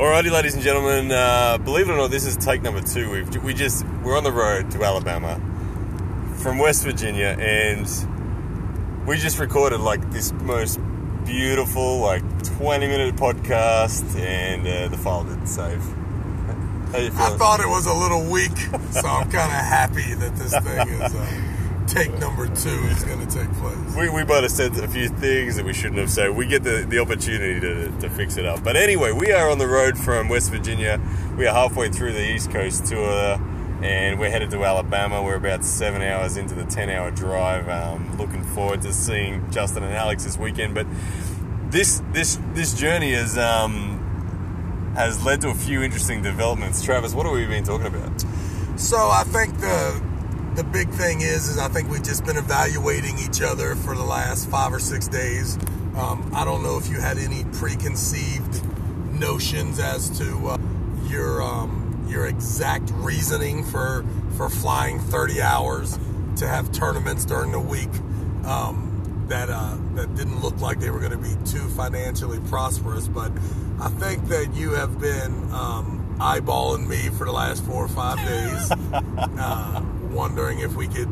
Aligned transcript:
Alrighty, 0.00 0.30
ladies 0.30 0.54
and 0.54 0.62
gentlemen. 0.62 1.12
Uh, 1.12 1.58
believe 1.58 1.90
it 1.90 1.92
or 1.92 1.98
not, 1.98 2.10
this 2.10 2.24
is 2.24 2.34
take 2.34 2.62
number 2.62 2.80
two. 2.80 3.10
We've 3.10 3.44
we 3.44 3.52
just 3.52 3.84
we're 4.02 4.16
on 4.16 4.24
the 4.24 4.32
road 4.32 4.70
to 4.70 4.82
Alabama 4.82 5.38
from 6.36 6.58
West 6.58 6.84
Virginia, 6.84 7.36
and 7.38 7.86
we 9.06 9.18
just 9.18 9.38
recorded 9.38 9.80
like 9.80 10.10
this 10.10 10.32
most 10.32 10.80
beautiful 11.26 11.98
like 11.98 12.22
twenty 12.42 12.86
minute 12.86 13.14
podcast, 13.16 14.18
and 14.18 14.66
uh, 14.66 14.88
the 14.88 14.96
file 14.96 15.24
didn't 15.24 15.48
save. 15.48 15.82
How 15.82 16.98
you 16.98 17.08
I 17.08 17.36
thought 17.36 17.60
it 17.60 17.68
was 17.68 17.84
a 17.84 17.92
little 17.92 18.24
weak, 18.24 18.56
so 18.92 19.06
I'm 19.06 19.30
kind 19.30 19.52
of 19.52 19.66
happy 19.66 20.14
that 20.14 20.34
this 20.34 20.58
thing 20.60 20.88
is 20.88 21.14
uh, 21.14 21.49
take 21.90 22.16
number 22.18 22.46
two 22.46 22.68
is 22.88 23.02
going 23.04 23.26
to 23.26 23.38
take 23.38 23.52
place. 23.54 23.96
we, 23.96 24.08
we 24.08 24.24
might 24.24 24.42
have 24.42 24.52
said 24.52 24.76
a 24.78 24.86
few 24.86 25.08
things 25.08 25.56
that 25.56 25.64
we 25.64 25.72
shouldn't 25.72 25.98
have 25.98 26.10
said. 26.10 26.30
We 26.30 26.46
get 26.46 26.62
the, 26.62 26.86
the 26.88 27.00
opportunity 27.00 27.58
to, 27.58 27.90
to 28.00 28.08
fix 28.10 28.36
it 28.36 28.46
up. 28.46 28.62
But 28.62 28.76
anyway, 28.76 29.12
we 29.12 29.32
are 29.32 29.50
on 29.50 29.58
the 29.58 29.66
road 29.66 29.98
from 29.98 30.28
West 30.28 30.52
Virginia. 30.52 31.00
We 31.36 31.46
are 31.46 31.54
halfway 31.54 31.88
through 31.88 32.12
the 32.12 32.30
East 32.30 32.50
Coast 32.52 32.86
tour 32.86 33.40
and 33.82 34.20
we're 34.20 34.30
headed 34.30 34.50
to 34.50 34.64
Alabama. 34.64 35.22
We're 35.22 35.36
about 35.36 35.64
seven 35.64 36.02
hours 36.02 36.36
into 36.36 36.54
the 36.54 36.64
10 36.64 36.90
hour 36.90 37.10
drive. 37.10 37.68
Um, 37.68 38.16
looking 38.18 38.44
forward 38.44 38.82
to 38.82 38.92
seeing 38.92 39.50
Justin 39.50 39.82
and 39.82 39.94
Alex 39.94 40.24
this 40.24 40.38
weekend. 40.38 40.74
But 40.74 40.86
this 41.70 42.02
this 42.12 42.38
this 42.52 42.74
journey 42.74 43.12
has 43.12 43.38
um, 43.38 44.92
has 44.96 45.24
led 45.24 45.40
to 45.40 45.48
a 45.48 45.54
few 45.54 45.82
interesting 45.82 46.22
developments. 46.22 46.82
Travis, 46.84 47.14
what 47.14 47.26
have 47.26 47.34
we 47.34 47.46
been 47.46 47.64
talking 47.64 47.86
about? 47.86 48.24
So 48.76 48.96
I 48.96 49.24
think 49.24 49.58
the 49.58 50.09
the 50.54 50.64
big 50.64 50.90
thing 50.90 51.20
is 51.20 51.48
is 51.48 51.58
I 51.58 51.68
think 51.68 51.88
we've 51.90 52.02
just 52.02 52.24
been 52.24 52.36
evaluating 52.36 53.18
each 53.18 53.40
other 53.42 53.74
for 53.76 53.94
the 53.94 54.04
last 54.04 54.48
five 54.48 54.72
or 54.72 54.80
six 54.80 55.08
days. 55.08 55.56
Um, 55.96 56.30
I 56.34 56.44
don't 56.44 56.62
know 56.62 56.78
if 56.78 56.88
you 56.88 57.00
had 57.00 57.18
any 57.18 57.44
preconceived 57.52 58.62
notions 59.12 59.78
as 59.78 60.10
to 60.18 60.48
uh, 60.48 60.58
your 61.06 61.42
um, 61.42 62.06
your 62.08 62.26
exact 62.26 62.90
reasoning 62.94 63.64
for 63.64 64.04
for 64.36 64.48
flying 64.48 64.98
30 64.98 65.42
hours 65.42 65.98
to 66.36 66.48
have 66.48 66.72
tournaments 66.72 67.24
during 67.24 67.52
the 67.52 67.60
week 67.60 67.90
um, 68.44 69.26
that 69.28 69.48
uh, 69.50 69.76
that 69.94 70.14
didn't 70.14 70.40
look 70.40 70.60
like 70.60 70.80
they 70.80 70.90
were 70.90 71.00
going 71.00 71.12
to 71.12 71.18
be 71.18 71.34
too 71.44 71.68
financially 71.70 72.40
prosperous. 72.48 73.06
But 73.06 73.30
I 73.80 73.88
think 73.88 74.26
that 74.28 74.54
you 74.54 74.70
have 74.72 75.00
been 75.00 75.32
um, 75.52 76.16
eyeballing 76.18 76.86
me 76.86 77.08
for 77.16 77.24
the 77.24 77.32
last 77.32 77.64
four 77.64 77.84
or 77.84 77.88
five 77.88 78.18
days, 78.18 78.70
uh, 79.38 79.82
wondering 80.10 80.60
if 80.60 80.74
we 80.74 80.86
could 80.86 81.08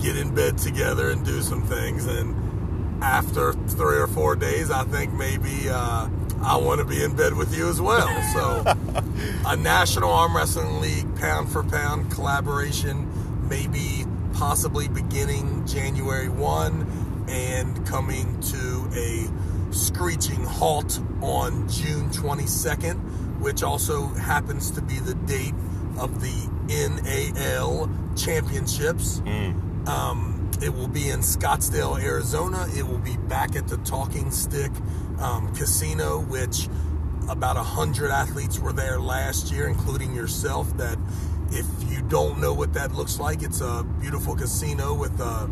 get 0.00 0.16
in 0.16 0.34
bed 0.34 0.58
together 0.58 1.10
and 1.10 1.24
do 1.24 1.42
some 1.42 1.62
things. 1.62 2.06
And 2.06 3.02
after 3.02 3.52
three 3.52 3.98
or 3.98 4.06
four 4.06 4.36
days, 4.36 4.70
I 4.70 4.84
think 4.84 5.12
maybe 5.12 5.68
uh, 5.68 6.08
I 6.42 6.56
want 6.56 6.80
to 6.80 6.84
be 6.84 7.02
in 7.02 7.14
bed 7.14 7.34
with 7.34 7.56
you 7.56 7.68
as 7.68 7.80
well. 7.80 8.08
So, 8.32 8.64
a 9.46 9.56
National 9.56 10.10
Arm 10.10 10.36
Wrestling 10.36 10.80
League 10.80 11.16
pound 11.16 11.50
for 11.50 11.62
pound 11.62 12.10
collaboration, 12.10 13.48
maybe 13.48 14.04
possibly 14.34 14.88
beginning 14.88 15.66
January 15.66 16.28
1 16.28 17.26
and 17.28 17.86
coming 17.86 18.40
to 18.40 18.90
a 18.94 19.28
screeching 19.72 20.44
halt 20.44 21.00
on 21.20 21.68
June 21.68 22.10
22nd, 22.10 23.40
which 23.40 23.62
also 23.62 24.06
happens 24.08 24.70
to 24.72 24.82
be 24.82 24.98
the 24.98 25.14
date 25.14 25.54
of 25.98 26.20
the 26.20 26.48
NAL 26.68 27.90
championships. 28.16 29.20
Um, 29.86 30.50
it 30.62 30.72
will 30.72 30.88
be 30.88 31.08
in 31.08 31.20
Scottsdale, 31.20 32.00
Arizona. 32.00 32.68
It 32.76 32.86
will 32.86 32.98
be 32.98 33.16
back 33.16 33.56
at 33.56 33.66
the 33.66 33.78
Talking 33.78 34.30
Stick 34.30 34.70
um, 35.18 35.54
Casino, 35.54 36.20
which 36.20 36.68
about 37.28 37.56
a 37.56 37.62
hundred 37.62 38.10
athletes 38.10 38.58
were 38.58 38.72
there 38.72 39.00
last 39.00 39.50
year, 39.50 39.66
including 39.66 40.14
yourself. 40.14 40.76
That 40.76 40.98
if 41.50 41.66
you 41.90 42.02
don't 42.02 42.38
know 42.38 42.54
what 42.54 42.74
that 42.74 42.92
looks 42.92 43.18
like, 43.18 43.42
it's 43.42 43.60
a 43.60 43.84
beautiful 44.00 44.36
casino 44.36 44.94
with 44.94 45.20
a 45.20 45.50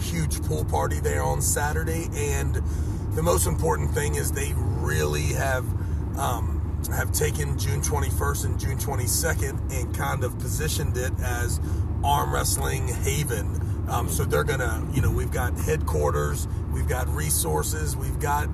huge 0.00 0.42
pool 0.42 0.64
party 0.64 1.00
there 1.00 1.22
on 1.22 1.40
Saturday. 1.40 2.08
And 2.14 2.60
the 3.12 3.22
most 3.22 3.46
important 3.46 3.92
thing 3.92 4.16
is 4.16 4.32
they 4.32 4.54
really 4.56 5.34
have 5.34 5.64
um, 6.18 6.57
have 6.86 7.12
taken 7.12 7.58
June 7.58 7.80
21st 7.80 8.44
and 8.44 8.60
June 8.60 8.78
22nd 8.78 9.72
and 9.72 9.94
kind 9.94 10.24
of 10.24 10.38
positioned 10.38 10.96
it 10.96 11.12
as 11.20 11.60
arm 12.04 12.32
wrestling 12.32 12.88
haven. 12.88 13.60
Um, 13.88 14.08
so 14.08 14.24
they're 14.24 14.44
gonna, 14.44 14.86
you 14.92 15.02
know, 15.02 15.10
we've 15.10 15.32
got 15.32 15.58
headquarters, 15.58 16.46
we've 16.72 16.88
got 16.88 17.08
resources, 17.08 17.96
we've 17.96 18.20
got, 18.20 18.48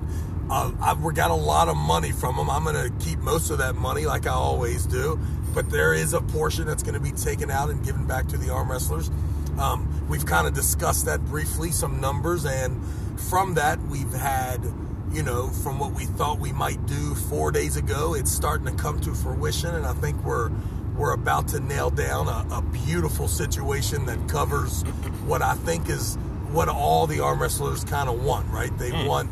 uh, 0.49 0.71
I've 0.81 1.01
we 1.01 1.13
got 1.13 1.31
a 1.31 1.35
lot 1.35 1.67
of 1.67 1.77
money 1.77 2.11
from 2.11 2.35
them. 2.37 2.49
I'm 2.49 2.63
gonna 2.63 2.89
keep 2.99 3.19
most 3.19 3.49
of 3.49 3.57
that 3.59 3.75
money, 3.75 4.05
like 4.05 4.27
I 4.27 4.33
always 4.33 4.85
do. 4.85 5.19
But 5.53 5.69
there 5.69 5.93
is 5.93 6.13
a 6.13 6.21
portion 6.21 6.65
that's 6.65 6.83
gonna 6.83 6.99
be 6.99 7.11
taken 7.11 7.49
out 7.51 7.69
and 7.69 7.83
given 7.83 8.05
back 8.05 8.27
to 8.29 8.37
the 8.37 8.51
arm 8.51 8.71
wrestlers. 8.71 9.09
Um, 9.57 10.05
we've 10.09 10.25
kind 10.25 10.47
of 10.47 10.53
discussed 10.53 11.05
that 11.05 11.25
briefly, 11.25 11.71
some 11.71 12.01
numbers, 12.01 12.45
and 12.45 12.81
from 13.19 13.53
that 13.55 13.81
we've 13.83 14.11
had, 14.13 14.61
you 15.11 15.23
know, 15.23 15.47
from 15.47 15.79
what 15.79 15.93
we 15.93 16.05
thought 16.05 16.39
we 16.39 16.51
might 16.51 16.85
do 16.85 17.15
four 17.15 17.51
days 17.51 17.77
ago, 17.77 18.13
it's 18.15 18.31
starting 18.31 18.65
to 18.65 18.73
come 18.73 18.99
to 19.01 19.13
fruition, 19.13 19.73
and 19.73 19.85
I 19.85 19.93
think 19.93 20.23
we're 20.23 20.51
we're 20.97 21.13
about 21.13 21.49
to 21.49 21.59
nail 21.59 21.89
down 21.89 22.27
a, 22.29 22.45
a 22.55 22.61
beautiful 22.61 23.27
situation 23.27 24.05
that 24.05 24.29
covers 24.29 24.83
what 25.25 25.41
I 25.41 25.55
think 25.55 25.89
is 25.89 26.15
what 26.51 26.69
all 26.69 27.05
the 27.05 27.19
arm 27.19 27.41
wrestlers 27.41 27.83
kind 27.83 28.09
of 28.09 28.23
want, 28.23 28.49
right? 28.49 28.75
They 28.77 28.91
hmm. 28.91 29.05
want 29.05 29.29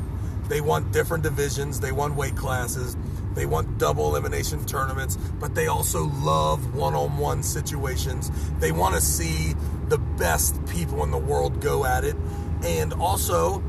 they 0.49 0.61
want 0.61 0.91
different 0.91 1.23
divisions, 1.23 1.79
they 1.79 1.91
want 1.91 2.15
weight 2.15 2.35
classes, 2.35 2.97
they 3.33 3.45
want 3.45 3.77
double 3.77 4.09
elimination 4.09 4.65
tournaments, 4.65 5.15
but 5.39 5.55
they 5.55 5.67
also 5.67 6.05
love 6.05 6.75
one-on-one 6.75 7.43
situations. 7.43 8.29
They 8.59 8.71
want 8.71 8.95
to 8.95 9.01
see 9.01 9.55
the 9.87 9.97
best 9.97 10.63
people 10.67 11.03
in 11.03 11.11
the 11.11 11.17
world 11.17 11.61
go 11.61 11.85
at 11.85 12.03
it, 12.03 12.15
and 12.63 12.93
also 12.93 13.63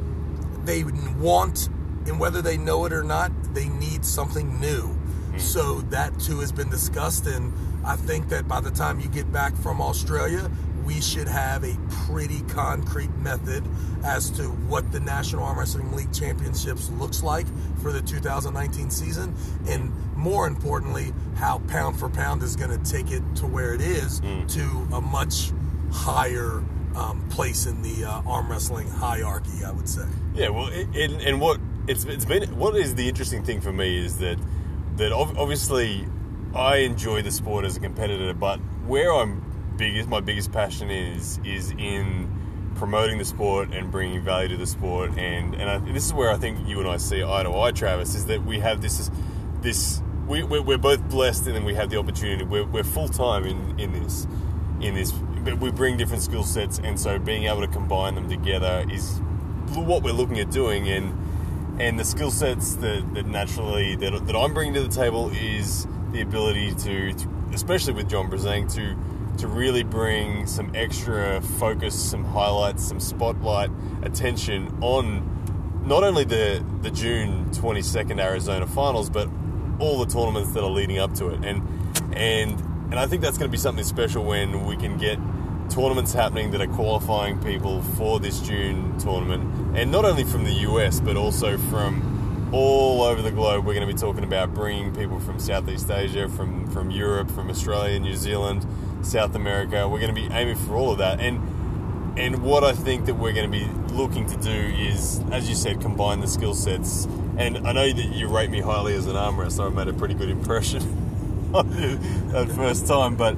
they 0.64 0.84
want, 0.84 1.68
and 2.06 2.18
whether 2.18 2.42
they 2.42 2.56
know 2.56 2.84
it 2.84 2.92
or 2.92 3.02
not, 3.02 3.32
they 3.54 3.68
need 3.68 4.04
something 4.04 4.60
new. 4.60 4.96
So 5.36 5.80
that 5.90 6.18
too 6.20 6.40
has 6.40 6.52
been 6.52 6.70
discussed, 6.70 7.26
and 7.26 7.52
I 7.84 7.96
think 7.96 8.28
that 8.28 8.46
by 8.46 8.60
the 8.60 8.70
time 8.70 9.00
you 9.00 9.08
get 9.08 9.32
back 9.32 9.56
from 9.56 9.80
Australia, 9.80 10.48
we 10.84 11.00
should 11.00 11.26
have 11.26 11.64
a 11.64 11.76
pretty 12.06 12.42
concrete 12.42 13.14
method 13.16 13.64
as 14.04 14.30
to 14.32 14.44
what 14.44 14.92
the 14.92 15.00
National 15.00 15.42
Arm 15.42 15.58
Wrestling 15.58 15.90
League 15.92 16.12
Championships 16.12 16.90
looks 16.90 17.22
like 17.22 17.46
for 17.82 17.90
the 17.90 18.02
2019 18.02 18.90
season, 18.90 19.34
and 19.66 19.92
more 20.14 20.46
importantly, 20.46 21.12
how 21.36 21.58
pound 21.68 21.98
for 21.98 22.08
pound 22.08 22.42
is 22.42 22.54
going 22.54 22.70
to 22.70 22.90
take 22.90 23.10
it 23.10 23.22
to 23.36 23.46
where 23.46 23.74
it 23.74 23.80
is 23.80 24.20
to 24.48 24.88
a 24.92 25.00
much 25.00 25.52
higher 25.90 26.62
um, 26.94 27.26
place 27.28 27.66
in 27.66 27.82
the 27.82 28.04
uh, 28.04 28.22
arm 28.26 28.48
wrestling 28.50 28.88
hierarchy, 28.88 29.64
I 29.64 29.72
would 29.72 29.88
say. 29.88 30.06
Yeah, 30.34 30.50
well, 30.50 30.68
and, 30.68 31.20
and 31.20 31.40
what 31.40 31.58
it's 31.86 32.04
it's 32.04 32.24
been 32.24 32.56
what 32.58 32.76
is 32.76 32.94
the 32.94 33.08
interesting 33.08 33.42
thing 33.44 33.60
for 33.60 33.72
me 33.72 33.98
is 34.04 34.18
that 34.18 34.38
that 34.96 35.12
ob- 35.12 35.36
obviously 35.36 36.06
I 36.54 36.76
enjoy 36.78 37.22
the 37.22 37.32
sport 37.32 37.64
as 37.64 37.76
a 37.76 37.80
competitor, 37.80 38.32
but 38.32 38.58
where 38.86 39.12
I'm 39.12 39.74
biggest 39.76 40.08
my 40.08 40.20
biggest 40.20 40.52
passion 40.52 40.90
is 40.90 41.40
is 41.44 41.72
in 41.72 42.30
promoting 42.76 43.18
the 43.18 43.24
sport 43.24 43.72
and 43.72 43.90
bringing 43.90 44.22
value 44.22 44.48
to 44.48 44.56
the 44.56 44.66
sport, 44.66 45.16
and 45.18 45.54
and 45.54 45.70
I, 45.70 45.78
this 45.78 46.06
is 46.06 46.12
where 46.12 46.30
I 46.30 46.36
think 46.36 46.66
you 46.66 46.80
and 46.80 46.88
I 46.88 46.96
see 46.96 47.22
eye 47.22 47.42
to 47.42 47.54
eye, 47.54 47.72
Travis, 47.72 48.14
is 48.14 48.26
that 48.26 48.44
we 48.44 48.60
have 48.60 48.80
this 48.80 49.10
this 49.60 50.00
we 50.26 50.42
we're, 50.42 50.62
we're 50.62 50.78
both 50.78 51.08
blessed, 51.08 51.46
and 51.46 51.56
then 51.56 51.64
we 51.64 51.74
have 51.74 51.90
the 51.90 51.98
opportunity. 51.98 52.44
We're, 52.44 52.64
we're 52.64 52.84
full 52.84 53.08
time 53.08 53.44
in 53.44 53.78
in 53.78 53.92
this 53.92 54.26
in 54.80 54.94
this. 54.94 55.12
We 55.60 55.70
bring 55.70 55.98
different 55.98 56.22
skill 56.22 56.44
sets, 56.44 56.78
and 56.82 56.98
so 56.98 57.18
being 57.18 57.44
able 57.44 57.60
to 57.60 57.68
combine 57.68 58.14
them 58.14 58.30
together 58.30 58.86
is 58.90 59.20
what 59.74 60.02
we're 60.02 60.12
looking 60.12 60.38
at 60.38 60.50
doing. 60.50 60.88
And 60.88 61.23
and 61.78 61.98
the 61.98 62.04
skill 62.04 62.30
sets 62.30 62.76
that, 62.76 63.14
that 63.14 63.26
naturally 63.26 63.96
that, 63.96 64.26
that 64.26 64.36
I'm 64.36 64.54
bringing 64.54 64.74
to 64.74 64.82
the 64.82 64.94
table 64.94 65.30
is 65.30 65.86
the 66.12 66.20
ability 66.20 66.74
to, 66.74 67.12
to 67.12 67.28
especially 67.52 67.92
with 67.92 68.08
John 68.08 68.30
Brzenk, 68.30 68.72
to 68.74 68.96
to 69.38 69.48
really 69.48 69.82
bring 69.82 70.46
some 70.46 70.70
extra 70.76 71.40
focus, 71.42 72.00
some 72.00 72.24
highlights, 72.24 72.86
some 72.86 73.00
spotlight 73.00 73.70
attention 74.02 74.72
on 74.80 75.82
not 75.84 76.04
only 76.04 76.24
the 76.24 76.64
the 76.82 76.90
June 76.90 77.46
22nd 77.50 78.20
Arizona 78.22 78.66
finals, 78.66 79.10
but 79.10 79.28
all 79.78 79.98
the 79.98 80.06
tournaments 80.06 80.52
that 80.52 80.62
are 80.62 80.70
leading 80.70 80.98
up 80.98 81.14
to 81.14 81.28
it. 81.28 81.44
And 81.44 81.62
and 82.14 82.60
and 82.90 82.94
I 82.94 83.06
think 83.06 83.22
that's 83.22 83.38
going 83.38 83.48
to 83.48 83.52
be 83.52 83.58
something 83.58 83.84
special 83.84 84.24
when 84.24 84.66
we 84.66 84.76
can 84.76 84.96
get 84.98 85.18
tournaments 85.70 86.12
happening 86.12 86.50
that 86.52 86.60
are 86.60 86.66
qualifying 86.68 87.40
people 87.42 87.82
for 87.96 88.20
this 88.20 88.40
June 88.40 88.96
tournament, 88.98 89.76
and 89.76 89.90
not 89.90 90.04
only 90.04 90.24
from 90.24 90.44
the 90.44 90.52
US 90.52 91.00
but 91.00 91.16
also 91.16 91.58
from 91.58 92.14
all 92.54 93.02
over 93.02 93.20
the 93.20 93.32
globe. 93.32 93.64
We're 93.66 93.74
going 93.74 93.86
to 93.86 93.92
be 93.92 93.98
talking 93.98 94.22
about 94.22 94.54
bringing 94.54 94.94
people 94.94 95.18
from 95.18 95.40
Southeast 95.40 95.90
Asia, 95.90 96.28
from 96.28 96.70
from 96.70 96.90
Europe, 96.90 97.30
from 97.30 97.50
Australia, 97.50 97.98
New 97.98 98.14
Zealand, 98.14 98.64
South 99.02 99.34
America. 99.34 99.88
We're 99.88 100.00
going 100.00 100.14
to 100.14 100.20
be 100.20 100.32
aiming 100.32 100.56
for 100.56 100.76
all 100.76 100.92
of 100.92 100.98
that, 100.98 101.20
and 101.20 101.40
and 102.16 102.42
what 102.42 102.62
I 102.62 102.72
think 102.72 103.06
that 103.06 103.14
we're 103.14 103.32
going 103.32 103.50
to 103.50 103.58
be 103.58 103.66
looking 103.92 104.26
to 104.26 104.36
do 104.36 104.50
is, 104.50 105.20
as 105.32 105.48
you 105.48 105.56
said, 105.56 105.80
combine 105.80 106.20
the 106.20 106.28
skill 106.28 106.54
sets. 106.54 107.06
And 107.36 107.66
I 107.66 107.72
know 107.72 107.92
that 107.92 108.06
you 108.12 108.28
rate 108.28 108.50
me 108.50 108.60
highly 108.60 108.94
as 108.94 109.06
an 109.06 109.16
arm 109.16 109.38
wrestler. 109.38 109.66
I 109.66 109.70
made 109.70 109.88
a 109.88 109.92
pretty 109.92 110.14
good 110.14 110.30
impression 110.30 111.50
that 111.52 112.52
first 112.54 112.86
time, 112.86 113.16
but 113.16 113.36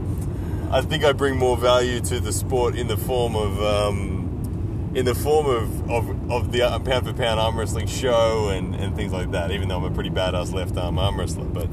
I 0.71 0.81
think 0.81 1.05
I 1.05 1.13
bring 1.13 1.37
more 1.37 1.57
value 1.57 2.01
to 2.01 2.19
the 2.19 2.33
sport 2.33 2.75
in 2.75 2.89
the 2.89 2.97
form 2.97 3.37
of 3.37 3.63
um, 3.63 4.93
in 4.97 5.05
the 5.05 5.15
form 5.15 5.47
of, 5.47 5.91
of, 5.91 6.31
of 6.31 6.53
the 6.53 6.61
pound 6.85 7.07
for 7.07 7.13
pound 7.13 7.39
arm 7.39 7.57
wrestling 7.59 7.87
show 7.87 8.49
and, 8.49 8.75
and 8.75 8.97
things 8.97 9.13
like 9.13 9.31
that. 9.31 9.53
Even 9.53 9.69
though 9.69 9.77
I'm 9.77 9.85
a 9.85 9.91
pretty 9.91 10.11
badass 10.11 10.53
left 10.53 10.77
arm 10.77 10.99
arm 10.99 11.19
wrestler, 11.19 11.45
but 11.45 11.69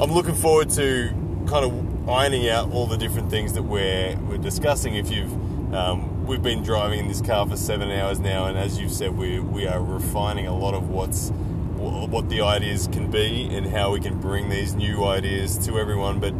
I'm 0.00 0.12
looking 0.12 0.34
forward 0.34 0.68
to 0.70 1.08
kind 1.48 1.64
of 1.64 2.08
ironing 2.08 2.48
out 2.48 2.70
all 2.72 2.86
the 2.86 2.98
different 2.98 3.30
things 3.30 3.54
that 3.54 3.62
we're 3.62 4.14
we're 4.28 4.36
discussing. 4.38 4.96
If 4.96 5.10
you've 5.10 5.32
um, 5.74 6.26
we've 6.26 6.42
been 6.42 6.62
driving 6.62 6.98
in 6.98 7.08
this 7.08 7.22
car 7.22 7.48
for 7.48 7.56
seven 7.56 7.90
hours 7.90 8.20
now, 8.20 8.46
and 8.46 8.58
as 8.58 8.78
you've 8.78 8.92
said, 8.92 9.16
we 9.16 9.40
we 9.40 9.66
are 9.66 9.82
refining 9.82 10.46
a 10.46 10.56
lot 10.56 10.74
of 10.74 10.90
what's 10.90 11.30
what 11.78 12.28
the 12.28 12.42
ideas 12.42 12.88
can 12.92 13.10
be 13.10 13.48
and 13.54 13.66
how 13.66 13.92
we 13.92 14.00
can 14.00 14.20
bring 14.20 14.48
these 14.50 14.74
new 14.74 15.04
ideas 15.04 15.56
to 15.66 15.78
everyone. 15.78 16.20
But 16.20 16.34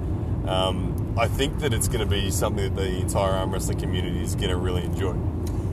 um, 0.51 0.88
I 1.19 1.27
think 1.27 1.59
that 1.59 1.75
it's 1.75 1.89
going 1.89 1.99
to 1.99 2.07
be 2.07 2.31
something 2.31 2.73
that 2.73 2.81
the 2.81 3.01
entire 3.01 3.33
arm 3.33 3.51
wrestling 3.51 3.81
community 3.81 4.23
is 4.23 4.37
going 4.37 4.51
to 4.51 4.57
really 4.57 4.85
enjoy. 4.85 5.15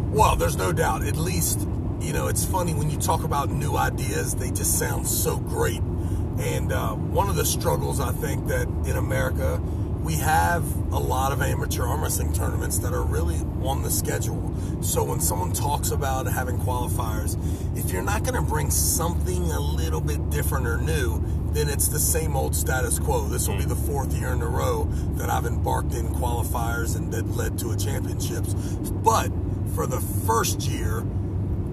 Well, 0.10 0.36
there's 0.36 0.58
no 0.58 0.74
doubt. 0.74 1.04
At 1.04 1.18
least, 1.18 1.60
you 2.02 2.14
know, 2.14 2.30
it's 2.30 2.44
funny 2.44 2.74
when 2.74 2.90
you 2.90 2.98
talk 2.98 3.24
about 3.24 3.52
new 3.52 3.76
ideas, 3.78 4.34
they 4.34 4.50
just 4.50 4.80
sound 4.80 5.06
so 5.06 5.38
great. 5.38 5.82
And 6.40 6.74
uh, 6.74 6.94
one 6.96 7.30
of 7.30 7.36
the 7.36 7.46
struggles 7.46 8.00
I 8.00 8.12
think 8.12 8.48
that 8.48 8.68
in 8.88 8.98
America, 8.98 9.62
we 10.02 10.16
have 10.16 10.64
a 10.92 11.00
lot 11.00 11.32
of 11.32 11.44
amateur 11.44 11.84
arm 11.84 12.02
wrestling 12.02 12.34
tournaments 12.34 12.80
that 12.80 12.94
are 12.94 13.04
really 13.04 13.38
on 13.64 13.84
the 13.84 13.92
schedule. 13.92 14.52
So 14.82 15.04
when 15.04 15.20
someone 15.20 15.54
talks 15.54 15.92
about 15.92 16.26
having 16.26 16.58
qualifiers, 16.58 17.38
if 17.78 17.92
you're 17.92 18.02
not 18.02 18.24
going 18.24 18.36
to 18.36 18.42
bring 18.42 18.72
something 18.72 19.52
a 19.52 19.60
little 19.60 20.02
bit 20.02 20.32
different 20.32 20.66
or 20.66 20.78
new, 20.78 21.24
then 21.56 21.70
it's 21.70 21.88
the 21.88 22.00
same 22.00 22.36
old 22.36 22.56
status 22.56 23.00
quo. 23.00 23.28
This 23.28 23.48
will 23.48 23.58
be 23.58 23.66
the 23.66 23.76
fourth 23.76 24.14
year 24.14 24.34
in 24.34 24.42
a 24.42 24.48
row 24.48 24.86
that 25.16 25.30
I've 25.30 25.46
embarked 25.46 25.94
in 25.94 26.08
qualifiers 26.08 26.96
and 26.96 27.14
that 27.14 27.26
led 27.32 27.58
to 27.60 27.72
a 27.72 27.78
championships. 27.78 28.54
But 28.54 29.32
for 29.74 29.88
the 29.88 30.02
first 30.26 30.64
year, 30.64 31.06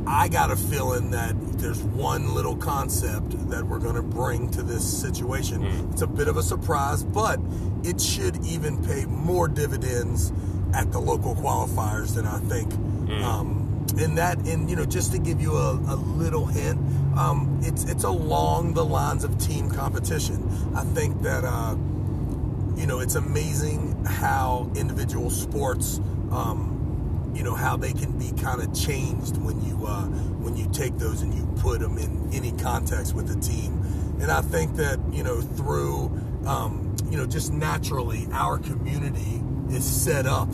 I 0.06 0.28
got 0.28 0.50
a 0.50 0.56
feeling 0.56 1.10
that 1.12 1.34
there's 1.58 1.82
one 1.82 2.34
little 2.34 2.56
concept 2.56 3.50
that 3.50 3.64
we're 3.64 3.78
going 3.78 3.94
to 3.94 4.02
bring 4.02 4.50
to 4.50 4.62
this 4.62 4.84
situation. 4.84 5.62
Mm. 5.62 5.92
It's 5.92 6.02
a 6.02 6.06
bit 6.06 6.28
of 6.28 6.36
a 6.36 6.42
surprise, 6.42 7.04
but 7.04 7.38
it 7.84 8.00
should 8.00 8.44
even 8.44 8.84
pay 8.84 9.04
more 9.04 9.48
dividends 9.48 10.32
at 10.74 10.90
the 10.90 10.98
local 10.98 11.34
qualifiers 11.34 12.14
than 12.14 12.26
I 12.26 12.38
think. 12.40 12.72
Mm. 12.72 13.22
Um, 13.22 13.61
and 13.98 14.18
that, 14.18 14.38
and 14.46 14.70
you 14.70 14.76
know, 14.76 14.84
just 14.84 15.12
to 15.12 15.18
give 15.18 15.40
you 15.40 15.54
a, 15.54 15.72
a 15.72 15.96
little 15.96 16.46
hint, 16.46 16.78
um, 17.16 17.60
it's 17.62 17.84
it's 17.84 18.04
along 18.04 18.74
the 18.74 18.84
lines 18.84 19.24
of 19.24 19.38
team 19.38 19.70
competition. 19.70 20.48
I 20.74 20.84
think 20.84 21.22
that 21.22 21.44
uh, 21.44 21.76
you 22.76 22.86
know 22.86 23.00
it's 23.00 23.14
amazing 23.14 24.04
how 24.04 24.70
individual 24.76 25.30
sports. 25.30 26.00
Um, 26.30 27.32
you 27.34 27.42
know 27.42 27.54
how 27.54 27.76
they 27.76 27.92
can 27.92 28.18
be 28.18 28.30
kind 28.40 28.60
of 28.60 28.74
changed 28.74 29.36
when 29.38 29.62
you 29.64 29.86
uh, 29.86 30.04
when 30.04 30.56
you 30.56 30.68
take 30.72 30.98
those 30.98 31.22
and 31.22 31.32
you 31.32 31.46
put 31.60 31.80
them 31.80 31.98
in 31.98 32.30
any 32.32 32.52
context 32.52 33.14
with 33.14 33.26
the 33.28 33.40
team. 33.40 33.80
And 34.20 34.30
I 34.30 34.42
think 34.42 34.76
that 34.76 35.00
you 35.12 35.22
know 35.22 35.40
through 35.40 36.06
um, 36.46 36.94
you 37.10 37.16
know 37.16 37.26
just 37.26 37.52
naturally 37.52 38.26
our 38.32 38.58
community 38.58 39.42
is 39.70 39.84
set 39.84 40.26
up 40.26 40.48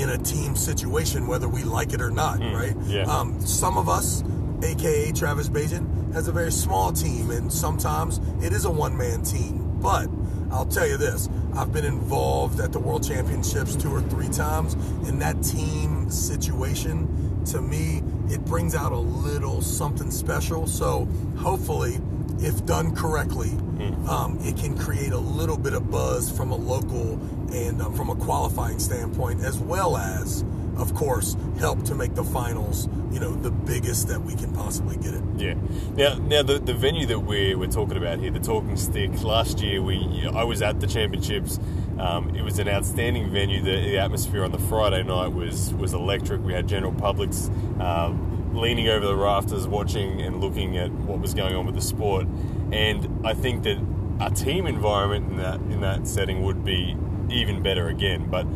in 0.00 0.10
a 0.10 0.18
team 0.18 0.54
situation 0.56 1.26
whether 1.26 1.48
we 1.48 1.64
like 1.64 1.92
it 1.92 2.00
or 2.00 2.10
not, 2.10 2.38
mm, 2.38 2.52
right? 2.52 2.76
Yeah. 2.86 3.02
Um, 3.02 3.40
some 3.40 3.76
of 3.76 3.88
us, 3.88 4.22
aka 4.62 5.12
Travis 5.12 5.48
Bagent, 5.48 6.12
has 6.14 6.28
a 6.28 6.32
very 6.32 6.52
small 6.52 6.92
team, 6.92 7.30
and 7.30 7.52
sometimes 7.52 8.20
it 8.42 8.52
is 8.52 8.64
a 8.64 8.70
one 8.70 8.96
man 8.96 9.22
team, 9.22 9.78
but 9.80 10.08
I'll 10.50 10.66
tell 10.66 10.86
you 10.86 10.96
this 10.96 11.28
I've 11.54 11.72
been 11.72 11.84
involved 11.84 12.60
at 12.60 12.72
the 12.72 12.78
World 12.78 13.06
Championships 13.06 13.76
two 13.76 13.92
or 13.94 14.00
three 14.02 14.28
times, 14.28 14.74
and 15.08 15.20
that 15.20 15.42
team 15.42 16.10
situation, 16.10 17.44
to 17.46 17.60
me, 17.60 18.02
it 18.30 18.44
brings 18.44 18.74
out 18.74 18.92
a 18.92 18.98
little 18.98 19.60
something 19.62 20.10
special. 20.10 20.66
So 20.66 21.06
hopefully, 21.36 21.98
if 22.40 22.64
done 22.66 22.94
correctly, 22.94 23.50
mm. 23.50 24.08
um, 24.08 24.38
it 24.42 24.56
can 24.56 24.76
create 24.78 25.12
a 25.12 25.18
little 25.18 25.56
bit 25.56 25.72
of 25.72 25.90
buzz 25.90 26.30
from 26.30 26.50
a 26.50 26.56
local 26.56 27.14
and 27.52 27.80
um, 27.82 27.94
from 27.94 28.10
a 28.10 28.16
qualifying 28.16 28.78
standpoint, 28.78 29.40
as 29.40 29.58
well 29.58 29.96
as 29.96 30.44
of 30.78 30.94
course, 30.94 31.36
help 31.58 31.82
to 31.84 31.94
make 31.94 32.14
the 32.14 32.22
finals, 32.22 32.88
you 33.12 33.18
know, 33.18 33.34
the 33.34 33.50
biggest 33.50 34.06
that 34.08 34.22
we 34.22 34.34
can 34.34 34.52
possibly 34.54 34.96
get 34.96 35.12
it. 35.12 35.22
Yeah. 35.36 35.54
Now, 35.94 36.14
now 36.18 36.42
the, 36.42 36.58
the 36.58 36.72
venue 36.72 37.04
that 37.06 37.18
we're, 37.18 37.58
we're 37.58 37.66
talking 37.66 37.96
about 37.96 38.20
here, 38.20 38.30
the 38.30 38.38
Talking 38.38 38.76
Stick, 38.76 39.22
last 39.22 39.60
year 39.60 39.82
we 39.82 40.28
I 40.32 40.44
was 40.44 40.62
at 40.62 40.80
the 40.80 40.86
championships. 40.86 41.58
Um, 41.98 42.34
it 42.36 42.42
was 42.42 42.60
an 42.60 42.68
outstanding 42.68 43.30
venue. 43.30 43.60
The, 43.60 43.72
the, 43.72 43.98
atmosphere 43.98 44.44
on 44.44 44.52
the 44.52 44.58
Friday 44.58 45.02
night 45.02 45.32
was 45.32 45.74
was 45.74 45.94
electric. 45.94 46.42
We 46.42 46.52
had 46.52 46.68
general 46.68 46.92
publics 46.92 47.50
um, 47.80 48.27
leaning 48.58 48.88
over 48.88 49.06
the 49.06 49.16
rafters, 49.16 49.66
watching 49.66 50.20
and 50.20 50.40
looking 50.40 50.76
at 50.76 50.90
what 50.90 51.20
was 51.20 51.34
going 51.34 51.54
on 51.54 51.66
with 51.66 51.74
the 51.74 51.80
sport. 51.80 52.26
And 52.72 53.26
I 53.26 53.34
think 53.34 53.62
that 53.64 53.78
a 54.20 54.30
team 54.30 54.66
environment 54.66 55.30
in 55.30 55.36
that 55.38 55.60
in 55.60 55.80
that 55.80 56.06
setting 56.06 56.42
would 56.42 56.64
be 56.64 56.96
even 57.30 57.62
better 57.62 57.88
again. 57.88 58.28
But 58.28 58.46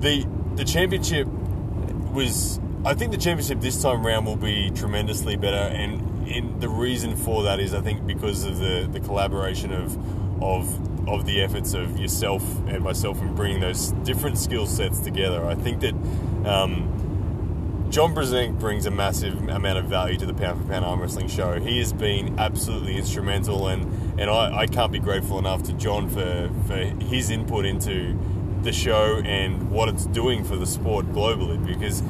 the 0.00 0.26
the 0.54 0.64
championship 0.64 1.26
was 2.12 2.60
I 2.84 2.94
think 2.94 3.10
the 3.10 3.18
championship 3.18 3.60
this 3.60 3.82
time 3.82 4.06
round 4.06 4.26
will 4.26 4.36
be 4.36 4.70
tremendously 4.70 5.36
better, 5.36 5.56
and, 5.56 6.04
the 6.60 6.68
reason 6.68 7.14
for 7.14 7.44
that 7.44 7.60
is 7.60 7.72
I 7.72 7.80
think 7.80 8.04
because 8.04 8.42
of 8.42 8.58
the, 8.58 8.88
the 8.90 8.98
collaboration 8.98 9.72
of 9.72 9.96
of 10.42 11.08
of 11.08 11.24
the 11.24 11.40
efforts 11.40 11.72
of 11.72 12.00
yourself 12.00 12.42
and 12.66 12.82
myself 12.82 13.20
in 13.20 13.32
bringing 13.36 13.60
those 13.60 13.92
different 14.02 14.36
skill 14.36 14.66
sets 14.66 14.98
together. 14.98 15.46
I 15.46 15.54
think 15.54 15.80
that 15.82 15.94
um, 16.44 17.05
John 17.88 18.14
Brzenk 18.14 18.58
brings 18.58 18.84
a 18.84 18.90
massive 18.90 19.48
amount 19.48 19.78
of 19.78 19.84
value 19.86 20.18
to 20.18 20.26
the 20.26 20.34
pound 20.34 20.60
for 20.60 20.68
pound 20.68 20.84
arm 20.84 21.00
wrestling 21.00 21.28
show. 21.28 21.58
He 21.60 21.78
has 21.78 21.92
been 21.92 22.38
absolutely 22.38 22.96
instrumental, 22.96 23.68
and 23.68 24.20
and 24.20 24.28
I, 24.28 24.60
I 24.60 24.66
can't 24.66 24.90
be 24.90 24.98
grateful 24.98 25.38
enough 25.38 25.62
to 25.64 25.72
John 25.72 26.08
for 26.08 26.50
for 26.66 26.76
his 26.76 27.30
input 27.30 27.64
into 27.64 28.18
the 28.62 28.72
show 28.72 29.22
and 29.24 29.70
what 29.70 29.88
it's 29.88 30.06
doing 30.06 30.42
for 30.42 30.56
the 30.56 30.66
sport 30.66 31.06
globally 31.12 31.64
because 31.64 32.02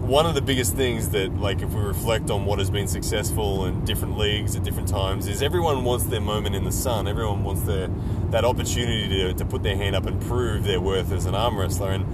one 0.00 0.24
of 0.24 0.34
the 0.34 0.40
biggest 0.40 0.74
things 0.74 1.10
that 1.10 1.36
like 1.38 1.60
if 1.60 1.70
we 1.74 1.82
reflect 1.82 2.30
on 2.30 2.46
what 2.46 2.58
has 2.58 2.70
been 2.70 2.88
successful 2.88 3.66
in 3.66 3.84
different 3.84 4.16
leagues 4.16 4.56
at 4.56 4.62
different 4.62 4.88
times 4.88 5.28
is 5.28 5.42
everyone 5.42 5.84
wants 5.84 6.06
their 6.06 6.20
moment 6.20 6.56
in 6.56 6.64
the 6.64 6.72
sun 6.72 7.06
everyone 7.06 7.44
wants 7.44 7.62
their 7.62 7.88
that 8.30 8.44
opportunity 8.44 9.06
to, 9.08 9.34
to 9.34 9.44
put 9.44 9.62
their 9.62 9.76
hand 9.76 9.94
up 9.94 10.06
and 10.06 10.20
prove 10.22 10.64
their 10.64 10.80
worth 10.80 11.12
as 11.12 11.26
an 11.26 11.34
arm 11.34 11.58
wrestler 11.58 11.90
and 11.90 12.06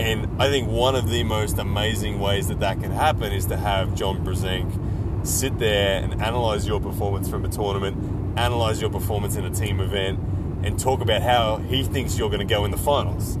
and 0.00 0.40
I 0.40 0.48
think 0.48 0.68
one 0.68 0.94
of 0.94 1.08
the 1.08 1.22
most 1.24 1.58
amazing 1.58 2.20
ways 2.20 2.48
that 2.48 2.60
that 2.60 2.80
can 2.80 2.90
happen 2.90 3.32
is 3.32 3.46
to 3.46 3.56
have 3.56 3.94
John 3.94 4.24
Brzenk 4.24 5.26
sit 5.26 5.58
there 5.58 6.02
and 6.02 6.20
analyze 6.22 6.66
your 6.66 6.80
performance 6.80 7.28
from 7.28 7.44
a 7.44 7.48
tournament 7.48 8.20
analyze 8.36 8.80
your 8.80 8.90
performance 8.90 9.36
in 9.36 9.44
a 9.44 9.50
team 9.50 9.80
event 9.80 10.18
and 10.62 10.78
talk 10.78 11.00
about 11.00 11.22
how 11.22 11.56
he 11.56 11.82
thinks 11.82 12.18
you're 12.18 12.28
going 12.28 12.46
to 12.46 12.54
go 12.54 12.64
in 12.64 12.70
the 12.70 12.76
finals. 12.76 13.36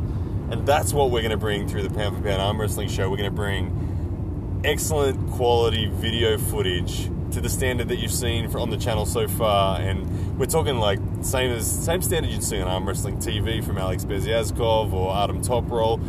And 0.50 0.66
that's 0.66 0.92
what 0.92 1.10
we're 1.10 1.20
going 1.20 1.30
to 1.30 1.36
bring 1.36 1.68
through 1.68 1.82
the 1.82 1.90
Pound 1.90 2.16
for 2.16 2.22
Pound 2.22 2.42
Arm 2.42 2.60
Wrestling 2.60 2.88
Show. 2.88 3.08
We're 3.08 3.16
going 3.16 3.30
to 3.30 3.36
bring 3.36 4.60
excellent 4.64 5.30
quality 5.32 5.86
video 5.86 6.38
footage 6.38 7.08
to 7.32 7.40
the 7.40 7.48
standard 7.48 7.88
that 7.88 7.96
you've 7.96 8.12
seen 8.12 8.54
on 8.56 8.70
the 8.70 8.76
channel 8.76 9.06
so 9.06 9.28
far. 9.28 9.80
And 9.80 10.38
we're 10.38 10.46
talking 10.46 10.78
like 10.78 10.98
same 11.22 11.52
as 11.52 11.70
same 11.70 12.02
standard 12.02 12.32
you'd 12.32 12.42
see 12.42 12.60
on 12.60 12.66
Arm 12.66 12.88
Wrestling 12.88 13.18
TV 13.18 13.62
from 13.62 13.78
Alex 13.78 14.04
Beziazkov 14.04 14.92
or 14.92 15.10
Artem 15.10 15.40
Toprol. 15.40 16.00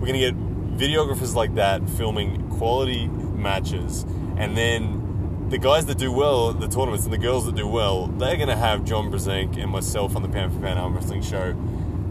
We're 0.00 0.06
going 0.06 0.14
to 0.14 0.30
get 0.30 0.78
videographers 0.78 1.34
like 1.34 1.56
that 1.56 1.86
filming 1.90 2.48
quality 2.56 3.06
matches. 3.06 4.04
And 4.38 4.56
then 4.56 5.48
the 5.50 5.58
guys 5.58 5.84
that 5.86 5.98
do 5.98 6.10
well 6.10 6.50
at 6.50 6.60
the 6.60 6.68
tournaments 6.68 7.04
and 7.04 7.12
the 7.12 7.18
girls 7.18 7.44
that 7.44 7.54
do 7.54 7.66
well, 7.68 8.06
they're 8.06 8.36
going 8.36 8.48
to 8.48 8.56
have 8.56 8.84
John 8.84 9.10
Brzenk 9.10 9.58
and 9.62 9.70
myself 9.70 10.16
on 10.16 10.22
the 10.22 10.28
Pound 10.28 10.58
for 10.58 10.66
Arm 10.66 10.94
Wrestling 10.94 11.20
Show, 11.20 11.54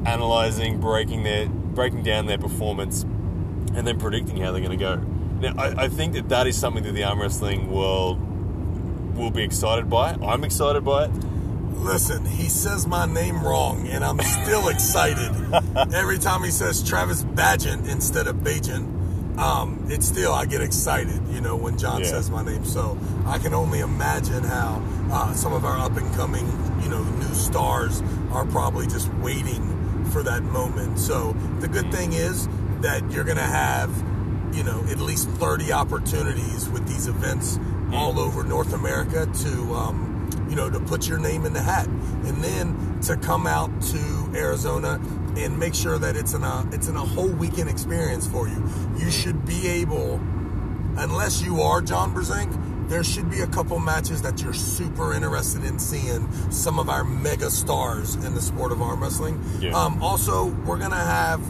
analyzing, 0.06 0.80
breaking 0.80 1.24
their, 1.24 1.48
breaking 1.50 2.04
down 2.04 2.28
their 2.28 2.38
performance, 2.38 3.02
and 3.74 3.88
then 3.88 3.98
predicting 3.98 4.38
how 4.38 4.52
they're 4.52 4.62
going 4.62 4.78
to 4.78 4.84
go. 4.84 4.98
Now, 5.40 5.54
I, 5.58 5.86
I 5.86 5.88
think 5.88 6.14
that 6.14 6.30
that 6.30 6.46
is 6.46 6.56
something 6.56 6.84
that 6.84 6.92
the 6.92 7.06
arm 7.06 7.22
wrestling 7.22 7.72
world 7.72 8.20
will 9.18 9.32
be 9.32 9.42
excited 9.42 9.90
by. 9.90 10.12
I'm 10.22 10.44
excited 10.44 10.86
by 10.86 11.06
it. 11.06 11.12
Listen, 11.80 12.26
he 12.26 12.50
says 12.50 12.86
my 12.86 13.06
name 13.06 13.42
wrong, 13.42 13.88
and 13.88 14.04
I'm 14.04 14.20
still 14.20 14.68
excited. 14.68 15.32
Every 15.94 16.20
time 16.20 16.44
he 16.44 16.52
says 16.52 16.84
Travis 16.84 17.24
Badgent 17.24 17.90
instead 17.90 18.28
of 18.28 18.38
Bajan, 18.38 19.38
um, 19.40 19.86
it's 19.88 20.08
still 20.08 20.34
I 20.34 20.46
get 20.46 20.62
excited, 20.62 21.22
you 21.30 21.40
know, 21.40 21.56
when 21.56 21.78
John 21.78 22.02
yeah. 22.02 22.08
says 22.08 22.30
my 22.30 22.44
name. 22.44 22.66
So 22.66 22.98
I 23.26 23.40
can 23.40 23.54
only 23.54 23.80
imagine 23.80 24.44
how 24.44 24.84
uh, 25.12 25.34
some 25.34 25.54
of 25.54 25.64
our 25.64 25.78
up 25.78 25.96
and 25.96 26.14
coming, 26.16 26.46
you 26.84 26.90
know, 26.90 27.02
new 27.02 27.34
stars 27.34 28.04
are 28.32 28.46
probably 28.46 28.86
just 28.86 29.12
waiting 29.16 30.06
for 30.12 30.22
that 30.24 30.44
moment. 30.44 31.00
So 31.00 31.32
the 31.60 31.68
good 31.68 31.92
thing 31.92 32.14
is 32.14 32.48
that 32.82 33.10
you're 33.10 33.24
going 33.24 33.38
to 33.38 33.44
have 33.44 33.90
you 34.54 34.64
know, 34.64 34.84
at 34.90 35.00
least 35.00 35.30
30 35.30 35.72
opportunities 35.72 36.68
with 36.70 36.88
these 36.88 37.08
events 37.08 37.60
all 37.94 38.20
over 38.20 38.44
North 38.44 38.74
America 38.74 39.28
to, 39.44 39.74
um, 39.76 40.19
you 40.50 40.56
know, 40.56 40.70
to 40.70 40.80
put 40.80 41.08
your 41.08 41.20
name 41.20 41.46
in 41.46 41.54
the 41.54 41.62
hat, 41.62 41.88
and 41.88 42.44
then 42.44 43.00
to 43.02 43.16
come 43.18 43.48
out 43.48 43.70
to 43.82 44.32
Arizona 44.36 45.00
and 45.38 45.58
make 45.58 45.76
sure 45.76 45.98
that 45.98 46.16
it's 46.16 46.34
in 46.34 46.44
a 46.44 46.68
it's 46.72 46.88
in 46.88 46.96
a 46.96 47.06
whole 47.06 47.30
weekend 47.30 47.70
experience 47.70 48.28
for 48.28 48.48
you. 48.48 48.64
You 48.98 49.12
should 49.12 49.46
be 49.46 49.68
able, 49.68 50.16
unless 50.98 51.42
you 51.42 51.62
are 51.62 51.82
John 51.82 52.14
Brzenk, 52.14 52.90
there 52.90 53.04
should 53.04 53.30
be 53.30 53.42
a 53.42 53.48
couple 53.48 53.78
matches 53.80 54.22
that 54.24 54.42
you're 54.42 54.54
super 54.54 55.14
interested 55.14 55.64
in 55.64 55.78
seeing 55.78 56.30
some 56.52 56.80
of 56.80 56.90
our 56.90 57.04
mega 57.04 57.52
stars 57.52 58.16
in 58.16 58.34
the 58.34 58.42
sport 58.42 58.72
of 58.72 58.82
arm 58.82 59.02
wrestling. 59.02 59.42
Yeah. 59.60 59.72
Um, 59.72 60.02
also, 60.02 60.48
we're 60.66 60.80
gonna 60.80 60.96
have 60.96 61.42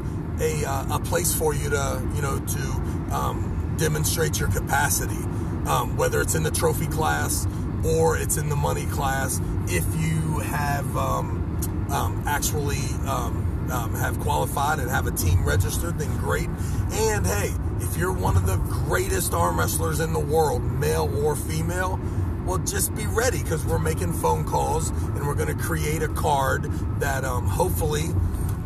a, 0.42 0.66
uh, 0.66 0.98
a 0.98 1.00
place 1.00 1.34
for 1.34 1.54
you 1.54 1.70
to 1.70 2.10
you 2.14 2.22
know 2.22 2.40
to 2.40 3.16
um, 3.16 3.76
demonstrate 3.78 4.40
your 4.40 4.50
capacity, 4.52 5.24
um, 5.68 5.96
whether 5.96 6.20
it's 6.22 6.36
in 6.36 6.44
the 6.44 6.52
trophy 6.52 6.88
class 6.88 7.48
or 7.86 8.18
it's 8.18 8.38
in 8.38 8.50
the 8.50 8.56
money 8.56 8.86
class. 8.88 9.40
If 9.68 9.86
you 9.96 10.40
have 10.40 10.98
um, 10.98 11.88
um, 11.92 12.24
actually 12.26 12.82
um, 13.08 13.70
um, 13.72 13.94
have 13.96 14.20
qualified 14.20 14.80
and 14.80 14.90
have 14.90 15.08
a 15.08 15.12
team 15.12 15.46
registered, 15.46 15.98
then 16.00 16.16
great. 16.18 16.50
And 16.92 17.26
hey, 17.26 17.54
if 17.82 17.98
you're 17.98 18.14
one 18.14 18.36
of 18.36 18.46
the 18.46 18.58
greatest 18.58 19.34
arm 19.34 19.60
wrestlers 19.60 20.00
in 20.00 20.14
the 20.14 20.20
world, 20.20 20.64
male 20.64 21.12
or 21.24 21.36
female, 21.36 22.00
well, 22.46 22.58
just 22.60 22.96
be 22.96 23.06
ready 23.06 23.44
because 23.44 23.64
we're 23.66 23.80
making 23.80 24.14
phone 24.14 24.44
calls 24.44 24.90
and 24.90 25.28
we're 25.28 25.36
going 25.36 25.56
to 25.56 25.64
create 25.64 26.02
a 26.02 26.08
card 26.08 26.64
that 27.00 27.24
um, 27.24 27.46
hopefully 27.46 28.06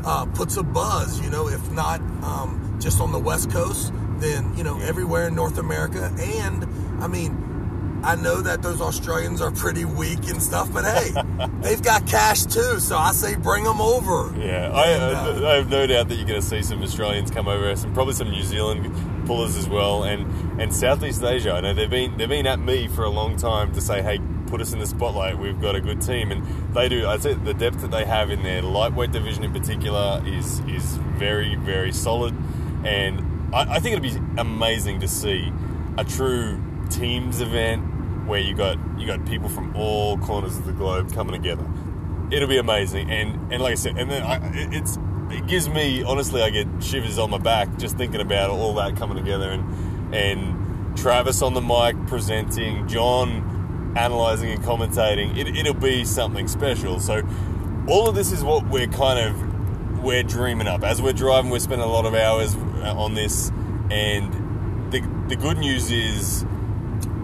uh, 0.06 0.26
puts 0.28 0.58
a 0.58 0.64
buzz. 0.64 1.20
You 1.20 1.30
know, 1.30 1.50
if 1.50 1.72
not 1.72 2.00
um, 2.24 2.78
just 2.80 3.02
on 3.02 3.12
the 3.12 3.20
West 3.20 3.52
Coast, 3.52 3.92
then 4.20 4.56
you 4.56 4.64
know 4.64 4.80
everywhere 4.80 5.28
in 5.28 5.36
North 5.36 5.58
America. 5.58 6.14
And 6.18 6.64
I 7.04 7.08
mean, 7.08 7.53
I 8.04 8.16
know 8.16 8.42
that 8.42 8.62
those 8.62 8.82
Australians 8.82 9.40
are 9.40 9.52
pretty 9.52 9.86
weak 9.86 10.28
and 10.28 10.42
stuff, 10.42 10.72
but 10.74 10.84
hey, 10.84 11.12
they've 11.62 11.82
got 11.82 12.06
cash 12.06 12.44
too. 12.44 12.80
So 12.80 12.98
I 12.98 13.14
say 13.14 13.36
bring 13.36 13.64
them 13.64 13.80
over. 13.80 14.34
Yeah, 14.38 14.72
I, 14.74 14.88
And, 14.90 15.44
uh, 15.44 15.50
I 15.50 15.56
have 15.56 15.70
no 15.70 15.88
doubt 15.88 16.10
that 16.10 16.16
you're 16.16 16.28
going 16.28 16.42
to 16.42 16.46
see 16.46 16.62
some 16.62 16.84
Australians 16.84 17.32
come 17.32 17.48
over, 17.48 17.74
some 17.76 17.94
probably 17.94 18.14
some 18.14 18.30
New 18.30 18.44
Zealand 18.44 19.26
pullers 19.26 19.56
as 19.56 19.70
well, 19.70 20.04
and 20.04 20.62
and 20.62 20.76
Southeast 20.76 21.24
Asia. 21.24 21.54
I 21.54 21.62
know 21.62 21.74
they've 21.74 21.90
been 21.90 22.18
they've 22.18 22.28
been 22.28 22.46
at 22.46 22.60
me 22.60 22.88
for 22.90 23.04
a 23.06 23.10
long 23.10 23.38
time 23.38 23.72
to 23.74 23.82
say, 23.82 24.02
hey, 24.02 24.20
put 24.48 24.60
us 24.60 24.74
in 24.74 24.80
the 24.80 24.86
spotlight. 24.86 25.40
We've 25.40 25.60
got 25.60 25.76
a 25.76 25.82
good 25.82 26.02
team, 26.02 26.32
and 26.32 26.46
they 26.76 26.90
do. 26.90 27.08
I'd 27.08 27.24
say 27.24 27.34
the 27.34 27.54
depth 27.54 27.82
that 27.82 27.92
they 27.92 28.06
have 28.06 28.32
in 28.32 28.44
their 28.44 28.62
lightweight 28.62 29.14
division 29.14 29.44
in 29.46 29.54
particular 29.54 30.22
is 30.26 30.60
is 30.62 30.98
very 31.18 31.56
very 31.56 31.94
solid, 31.94 32.36
and 32.84 33.56
I, 33.56 33.76
I 33.76 33.80
think 33.80 33.98
it'd 33.98 34.04
be 34.04 34.20
amazing 34.38 35.00
to 35.00 35.08
see 35.08 35.54
a 35.98 36.04
true 36.04 36.62
teams 36.90 37.40
event 37.42 37.93
where 38.26 38.40
you 38.40 38.54
got 38.56 38.78
you 38.98 39.06
got 39.08 39.26
people 39.26 39.50
from 39.50 39.76
all 39.76 40.18
corners 40.20 40.58
of 40.58 40.66
the 40.66 40.72
globe 40.74 41.12
coming 41.14 41.34
together 41.34 41.66
it'll 42.32 42.48
be 42.50 42.58
amazing. 42.58 43.12
And 43.12 43.54
and 43.54 43.62
like 43.62 43.74
I 43.74 43.76
said, 43.76 43.98
and 43.98 44.10
then 44.10 44.24
I, 44.24 44.38
it- 44.56 44.74
it's 44.74 44.98
it 45.30 45.46
gives 45.48 45.70
me 45.70 46.04
honestly, 46.04 46.42
I 46.42 46.50
get 46.50 46.68
shivers 46.82 47.18
on 47.20 47.30
my 47.30 47.38
back 47.38 47.78
just 47.78 47.96
thinking 47.98 48.22
about 48.22 48.50
all 48.50 48.74
that 48.76 48.96
coming 48.96 49.18
together 49.18 49.52
and 49.52 50.16
and 50.16 50.98
Travis 50.98 51.42
on 51.42 51.54
the 51.54 51.62
mic 51.62 51.96
presenting, 52.08 52.88
John 52.88 53.94
analyzing 53.96 54.50
and 54.52 54.64
commentating. 54.64 55.38
It, 55.38 55.56
it'll 55.56 55.74
be 55.76 56.06
something 56.06 56.48
special. 56.48 57.00
So 57.00 57.22
all 57.88 58.08
of 58.10 58.16
this 58.16 58.32
is 58.32 58.44
what 58.44 58.68
we're 58.68 58.88
kind 58.88 59.20
of 59.20 60.04
we're 60.04 60.24
dreaming 60.24 60.68
up 60.68 60.84
as 60.84 61.02
we're 61.02 61.14
driving. 61.14 61.52
We're 61.52 61.60
spending 61.60 61.88
a 61.88 61.92
lot 61.92 62.06
of 62.06 62.16
hours 62.16 62.56
uh, 62.56 62.96
on 62.98 63.14
this, 63.14 63.52
and 63.92 64.92
the 64.92 65.02
the 65.28 65.36
good 65.36 65.58
news 65.58 65.92
is. 65.92 66.46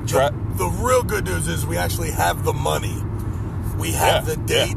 Tra- 0.08 0.34
the 0.60 0.68
real 0.84 1.04
good 1.04 1.26
news 1.26 1.48
is 1.48 1.66
we 1.66 1.78
actually 1.78 2.12
have 2.12 2.44
the 2.44 2.54
money. 2.54 3.02
We 3.78 3.94
have 3.94 4.28
Yeah, 4.28 4.36
the 4.36 4.38
date, 4.42 4.76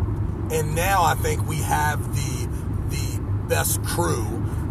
and 0.52 0.74
now 0.76 1.02
I 1.02 1.14
think 1.16 1.46
we 1.48 1.56
have 1.56 1.98
the 2.14 2.48
the 2.88 3.20
best 3.48 3.82
crew 3.84 4.24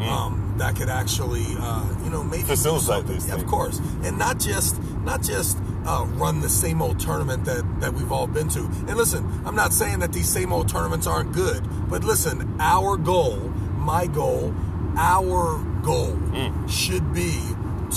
um, 0.10 0.56
that 0.58 0.75
could 0.75 0.89
actually, 0.89 1.46
uh, 1.60 1.84
you 2.03 2.10
know, 2.10 2.24
maybe 2.24 2.44
Mm. 2.44 2.48
Facilitate 2.48 3.06
this 3.08 3.27
Yeah, 3.27 3.36
of 3.36 3.46
course, 3.46 3.80
and 4.03 4.18
not 4.18 4.39
just 4.39 4.82
not 5.03 5.22
just 5.22 5.58
uh, 5.86 6.06
run 6.15 6.39
the 6.41 6.50
same 6.50 6.82
old 6.82 6.98
tournament 7.00 7.44
that 7.46 7.63
that 7.82 7.94
we've 7.94 8.12
all 8.12 8.27
been 8.27 8.48
to. 8.50 8.62
And 8.88 8.96
listen, 8.96 9.22
I'm 9.46 9.56
not 9.56 9.74
saying 9.74 10.00
that 10.00 10.13
these 10.13 10.30
same 10.30 10.53
old 10.53 10.70
tournaments 10.70 11.08
aren't 11.08 11.34
good, 11.34 11.62
but 11.89 12.03
listen, 12.06 12.56
our 12.60 12.96
goal, 12.96 13.38
my 13.77 14.08
goal, 14.08 14.53
our 14.98 15.60
goal 15.84 16.13
Mm. 16.32 16.70
should 16.70 17.13
be 17.13 17.34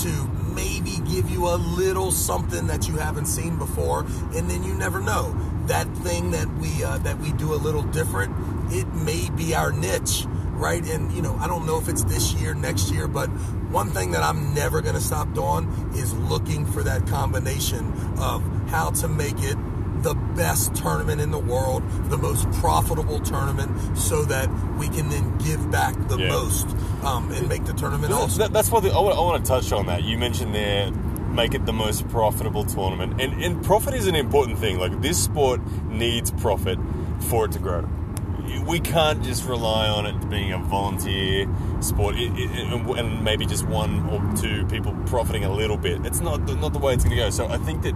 to 0.02 0.10
maybe 0.54 0.98
give 1.08 1.30
you 1.30 1.48
a 1.48 1.56
little 1.56 2.10
something 2.10 2.66
that 2.66 2.88
you 2.88 2.96
haven't 2.96 3.26
seen 3.26 3.58
before, 3.58 4.00
and 4.34 4.50
then 4.50 4.62
you 4.62 4.74
never 4.74 5.00
know 5.00 5.36
that 5.66 5.88
thing 5.98 6.30
that 6.32 6.48
we 6.58 6.84
uh, 6.84 6.98
that 6.98 7.18
we 7.18 7.32
do 7.32 7.54
a 7.54 7.56
little 7.56 7.82
different. 7.82 8.34
It 8.72 8.86
may 8.94 9.30
be 9.30 9.54
our 9.54 9.72
niche, 9.72 10.26
right? 10.52 10.84
And 10.84 11.12
you 11.12 11.22
know, 11.22 11.36
I 11.36 11.46
don't 11.46 11.66
know 11.66 11.78
if 11.78 11.88
it's 11.88 12.04
this 12.04 12.34
year, 12.34 12.54
next 12.54 12.90
year, 12.90 13.08
but 13.08 13.28
one 13.70 13.90
thing 13.90 14.12
that 14.12 14.22
I'm 14.22 14.54
never 14.54 14.80
going 14.80 14.94
to 14.94 15.00
stop 15.00 15.32
doing 15.34 15.68
is 15.94 16.14
looking 16.14 16.64
for 16.64 16.82
that 16.84 17.06
combination 17.06 17.92
of 18.18 18.42
how 18.68 18.90
to 18.90 19.08
make 19.08 19.42
it 19.42 19.56
the 20.04 20.14
best 20.36 20.74
tournament 20.76 21.20
in 21.20 21.30
the 21.32 21.38
world, 21.38 21.82
the 22.10 22.16
most 22.18 22.48
profitable 22.52 23.18
tournament, 23.20 23.70
so 23.98 24.22
that 24.26 24.48
we 24.78 24.88
can 24.88 25.08
then 25.08 25.36
give 25.38 25.70
back 25.70 25.94
the 26.08 26.18
Yeah. 26.18 26.28
most 26.28 26.68
um, 27.02 27.32
and 27.32 27.48
make 27.48 27.64
the 27.64 27.72
tournament 27.72 28.12
awesome. 28.12 28.38
That, 28.38 28.52
that's 28.52 28.70
what 28.70 28.82
the, 28.84 28.90
I, 28.90 29.00
want, 29.00 29.16
I 29.16 29.20
want 29.20 29.44
to 29.44 29.48
touch 29.48 29.72
on 29.72 29.86
that. 29.86 30.04
You 30.04 30.16
mentioned 30.18 30.54
there, 30.54 30.90
make 31.32 31.54
it 31.54 31.66
the 31.66 31.72
most 31.72 32.06
profitable 32.10 32.64
tournament, 32.64 33.20
and 33.20 33.42
and 33.42 33.64
profit 33.64 33.94
is 33.94 34.06
an 34.06 34.14
important 34.14 34.58
thing. 34.58 34.78
Like 34.78 35.00
this 35.02 35.18
sport 35.22 35.60
needs 35.88 36.30
profit 36.30 36.78
for 37.30 37.46
it 37.46 37.52
to 37.52 37.58
grow. 37.58 37.88
We 38.66 38.80
can't 38.80 39.22
just 39.22 39.44
rely 39.44 39.88
on 39.88 40.06
it 40.06 40.28
being 40.28 40.52
a 40.52 40.58
volunteer 40.58 41.48
sport, 41.80 42.16
it, 42.16 42.32
it, 42.34 42.50
and, 42.72 43.24
maybe 43.24 43.46
just 43.46 43.66
one 43.66 44.08
or 44.10 44.36
two 44.36 44.66
people 44.66 44.94
profiting 45.06 45.44
a 45.44 45.52
little 45.52 45.76
bit. 45.76 46.04
It's 46.04 46.20
not 46.20 46.46
the, 46.46 46.54
not 46.56 46.72
the 46.72 46.78
way 46.78 46.94
it's 46.94 47.04
going 47.04 47.16
to 47.16 47.22
go. 47.22 47.30
So 47.30 47.48
I 47.48 47.58
think 47.58 47.82
that, 47.82 47.94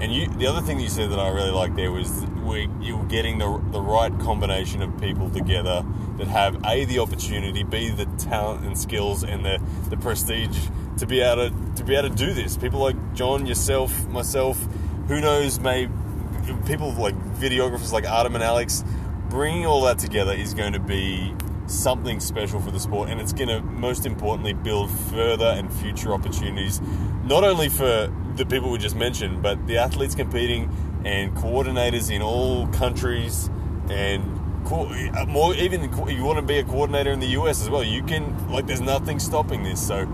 and 0.00 0.12
you, 0.12 0.28
the 0.28 0.46
other 0.46 0.60
thing 0.60 0.78
that 0.78 0.82
you 0.82 0.88
said 0.88 1.10
that 1.10 1.18
I 1.18 1.28
really 1.28 1.50
liked 1.50 1.76
there 1.76 1.90
was 1.90 2.26
we 2.44 2.68
you 2.80 2.96
were 2.98 3.06
getting 3.06 3.38
the 3.38 3.62
the 3.70 3.80
right 3.80 4.16
combination 4.20 4.82
of 4.82 5.00
people 5.00 5.30
together 5.30 5.84
that 6.18 6.28
have 6.28 6.64
a 6.64 6.84
the 6.84 6.98
opportunity, 6.98 7.62
b 7.62 7.90
the 7.90 8.06
talent 8.18 8.64
and 8.64 8.78
skills 8.78 9.24
and 9.24 9.44
the 9.44 9.60
the 9.90 9.96
prestige 9.96 10.68
to 10.98 11.06
be 11.06 11.20
able 11.20 11.50
to 11.50 11.74
to 11.76 11.84
be 11.84 11.96
able 11.96 12.08
to 12.08 12.14
do 12.14 12.32
this. 12.32 12.56
People 12.56 12.80
like 12.80 13.14
John, 13.14 13.46
yourself, 13.46 14.06
myself, 14.08 14.58
who 15.08 15.20
knows, 15.20 15.58
may 15.60 15.88
people 16.66 16.92
like 16.92 17.14
videographers 17.36 17.92
like 17.92 18.04
Adam 18.04 18.34
and 18.34 18.44
Alex. 18.44 18.84
Bringing 19.34 19.66
all 19.66 19.80
that 19.80 19.98
together 19.98 20.32
is 20.32 20.54
going 20.54 20.74
to 20.74 20.78
be 20.78 21.34
something 21.66 22.20
special 22.20 22.60
for 22.60 22.70
the 22.70 22.78
sport, 22.78 23.10
and 23.10 23.20
it's 23.20 23.32
going 23.32 23.48
to 23.48 23.60
most 23.62 24.06
importantly 24.06 24.52
build 24.52 24.92
further 25.10 25.46
and 25.46 25.72
future 25.72 26.12
opportunities, 26.12 26.80
not 27.24 27.42
only 27.42 27.68
for 27.68 28.14
the 28.36 28.46
people 28.46 28.70
we 28.70 28.78
just 28.78 28.94
mentioned, 28.94 29.42
but 29.42 29.66
the 29.66 29.76
athletes 29.76 30.14
competing 30.14 30.70
and 31.04 31.34
coordinators 31.34 32.14
in 32.14 32.22
all 32.22 32.68
countries 32.68 33.50
and 33.90 34.24
more 35.26 35.52
even 35.56 35.82
you 36.08 36.22
want 36.22 36.38
to 36.38 36.42
be 36.46 36.58
a 36.58 36.64
coordinator 36.64 37.10
in 37.10 37.18
the 37.18 37.30
US 37.40 37.60
as 37.60 37.68
well. 37.68 37.82
You 37.82 38.04
can 38.04 38.52
like 38.52 38.68
there's 38.68 38.80
nothing 38.80 39.18
stopping 39.18 39.64
this. 39.64 39.84
So 39.84 40.08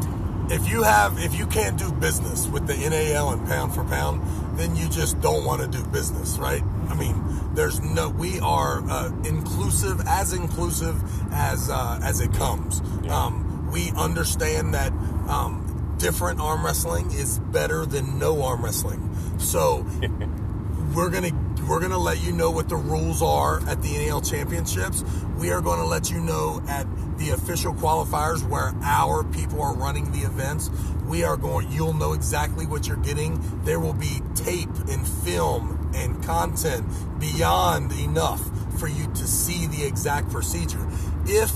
if 0.49 0.67
you 0.67 0.83
have 0.83 1.19
if 1.19 1.39
you 1.39 1.47
can't 1.47 1.79
do 1.79 1.93
business 1.93 2.49
with 2.49 2.67
the 2.67 2.75
NAL 2.75 3.33
and 3.33 3.47
pound 3.47 3.75
for 3.75 3.85
pound, 3.85 4.23
then 4.59 4.75
you 4.77 4.89
just 4.89 5.21
don't 5.21 5.45
want 5.45 5.61
to 5.61 5.69
do 5.69 5.85
business, 5.91 6.39
right? 6.39 6.63
I 6.91 6.95
mean, 6.95 7.15
there's 7.55 7.81
no 7.81 8.09
we 8.09 8.41
are 8.41 8.83
uh, 8.89 9.13
inclusive 9.25 10.01
as 10.07 10.33
inclusive 10.33 11.01
as 11.33 11.71
uh, 11.71 12.01
as 12.03 12.21
it 12.21 12.33
comes. 12.33 12.81
Um, 13.09 13.71
we 13.73 13.93
understand 13.93 14.75
that 14.75 14.93
um, 15.29 15.95
different 15.99 16.41
arm 16.41 16.65
wrestling 16.65 17.11
is 17.13 17.39
better 17.39 17.87
than 17.87 18.19
no 18.19 18.43
arm 18.43 18.65
wrestling. 18.65 19.39
So 19.39 19.87
we're 20.95 21.11
gonna 21.11 21.31
we're 21.69 21.81
gonna 21.81 21.99
let 21.99 22.21
you 22.21 22.33
know 22.33 22.51
what 22.51 22.69
the 22.69 22.77
rules 22.77 23.23
are 23.23 23.61
at 23.69 23.83
the 23.83 23.99
NAL 23.99 24.23
championships. 24.23 25.05
We 25.37 25.51
are 25.51 25.61
going 25.61 25.79
to 25.79 25.87
let 25.87 26.11
you 26.11 26.21
know 26.21 26.63
at 26.69 26.87
the 27.17 27.31
official 27.31 27.73
qualifiers 27.73 28.47
where 28.47 28.75
our 28.83 29.25
people 29.25 29.63
are 29.63 29.75
running 29.75 30.11
the 30.13 30.27
events. 30.27 30.71
We 31.07 31.25
are 31.25 31.37
going. 31.37 31.71
You'll 31.71 31.95
know 31.95 32.13
exactly 32.13 32.67
what 32.67 32.87
you're 32.87 32.99
getting. 32.99 33.41
There 33.65 33.81
will 33.81 33.95
be 33.95 34.21
tape 34.35 34.69
and 34.89 35.07
film 35.07 35.80
and 35.95 36.23
content 36.23 36.87
beyond 37.19 37.93
enough 37.93 38.43
for 38.79 38.89
you 38.89 39.07
to 39.07 39.27
see 39.27 39.67
the 39.67 39.85
exact 39.85 40.31
procedure. 40.31 40.87
If 41.27 41.53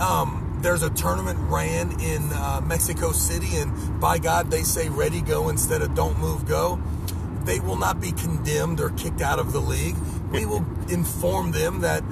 um, 0.00 0.58
there's 0.60 0.82
a 0.82 0.90
tournament 0.90 1.38
ran 1.50 2.00
in 2.00 2.32
uh, 2.32 2.60
Mexico 2.64 3.12
City, 3.12 3.56
and 3.56 4.00
by 4.00 4.18
God, 4.18 4.50
they 4.50 4.62
say 4.62 4.88
ready, 4.88 5.20
go 5.20 5.48
instead 5.48 5.82
of 5.82 5.94
don't 5.94 6.18
move, 6.18 6.46
go. 6.46 6.80
They 7.44 7.60
will 7.60 7.76
not 7.76 8.00
be 8.00 8.12
condemned 8.12 8.80
or 8.80 8.90
kicked 8.90 9.20
out 9.20 9.38
of 9.38 9.52
the 9.52 9.60
league. 9.60 9.96
We 10.30 10.46
will 10.46 10.64
inform 10.88 11.52
them 11.52 11.80
that 11.80 12.02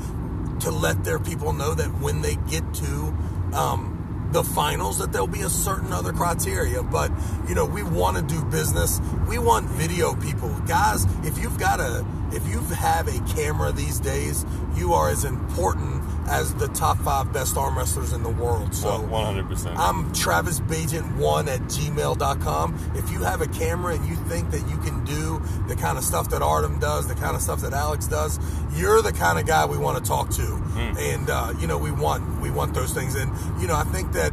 to 0.60 0.70
let 0.70 1.04
their 1.04 1.18
people 1.18 1.52
know 1.52 1.74
that 1.74 1.88
when 2.00 2.22
they 2.22 2.36
get 2.36 2.74
to 2.74 3.14
um, 3.52 3.91
the 4.32 4.42
finals 4.42 4.98
that 4.98 5.12
there'll 5.12 5.26
be 5.26 5.42
a 5.42 5.50
certain 5.50 5.92
other 5.92 6.12
criteria. 6.12 6.82
But 6.82 7.10
you 7.48 7.54
know, 7.54 7.66
we 7.66 7.82
want 7.82 8.16
to 8.16 8.22
do 8.22 8.42
business. 8.44 9.00
We 9.28 9.38
want 9.38 9.66
video 9.66 10.14
people, 10.14 10.48
guys. 10.66 11.06
If 11.22 11.38
you've 11.38 11.58
got 11.58 11.80
a 11.80 12.04
if 12.32 12.46
you 12.48 12.60
have 12.74 13.08
a 13.08 13.34
camera 13.34 13.72
these 13.72 14.00
days, 14.00 14.44
you 14.76 14.92
are 14.92 15.10
as 15.10 15.24
important 15.24 16.02
as 16.28 16.54
the 16.54 16.68
top 16.68 16.98
five 16.98 17.32
best 17.32 17.56
arm 17.56 17.76
wrestlers 17.76 18.12
in 18.12 18.22
the 18.22 18.30
world. 18.30 18.74
So 18.74 18.88
100%. 18.88 19.76
I'm 19.76 20.12
Travis 20.12 20.60
Bagent1 20.60 21.48
at 21.48 21.60
gmail.com. 21.62 22.92
If 22.94 23.10
you 23.10 23.20
have 23.20 23.40
a 23.40 23.48
camera 23.48 23.94
and 23.94 24.06
you 24.06 24.16
think 24.16 24.50
that 24.50 24.66
you 24.68 24.76
can 24.78 25.04
do 25.04 25.42
the 25.68 25.76
kind 25.76 25.98
of 25.98 26.04
stuff 26.04 26.30
that 26.30 26.42
Artem 26.42 26.78
does, 26.78 27.08
the 27.08 27.14
kind 27.14 27.36
of 27.36 27.42
stuff 27.42 27.60
that 27.62 27.72
Alex 27.72 28.06
does, 28.06 28.38
you're 28.74 29.02
the 29.02 29.12
kind 29.12 29.38
of 29.38 29.46
guy 29.46 29.66
we 29.66 29.78
want 29.78 30.02
to 30.02 30.08
talk 30.08 30.30
to. 30.30 30.42
Hmm. 30.42 30.96
And, 30.98 31.30
uh, 31.30 31.54
you 31.58 31.66
know, 31.66 31.78
we 31.78 31.90
want, 31.90 32.40
we 32.40 32.50
want 32.50 32.74
those 32.74 32.92
things. 32.92 33.14
And, 33.14 33.30
you 33.60 33.66
know, 33.66 33.76
I 33.76 33.84
think 33.84 34.12
that, 34.12 34.32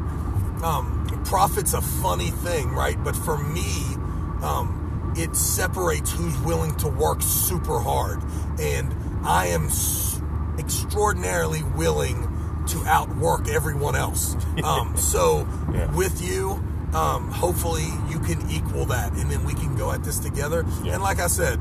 um, 0.63 0.95
profit's 1.25 1.73
a 1.73 1.81
funny 1.81 2.31
thing, 2.31 2.69
right? 2.69 3.01
But 3.03 3.15
for 3.15 3.37
me, 3.37 3.95
um, 4.41 4.78
it 5.15 5.35
separates 5.35 6.11
who's 6.11 6.37
willing 6.39 6.75
to 6.77 6.87
work 6.87 7.21
super 7.21 7.79
hard. 7.79 8.19
And 8.59 8.93
I 9.25 9.47
am 9.47 9.65
s- 9.65 10.21
extraordinarily 10.57 11.63
willing 11.63 12.27
to 12.67 12.85
outwork 12.85 13.47
everyone 13.47 13.95
else. 13.95 14.35
Um, 14.63 14.97
so 14.97 15.47
Yeah. 15.73 15.89
with 15.95 16.21
you, 16.21 16.61
um, 16.93 17.31
hopefully 17.31 17.87
you 18.09 18.19
can 18.19 18.49
equal 18.51 18.85
that, 18.87 19.13
and 19.13 19.31
then 19.31 19.45
we 19.45 19.53
can 19.53 19.75
go 19.77 19.91
at 19.91 20.03
this 20.03 20.19
together. 20.19 20.65
Yeah. 20.83 20.95
And 20.95 21.03
like 21.03 21.19
I 21.19 21.27
said, 21.27 21.59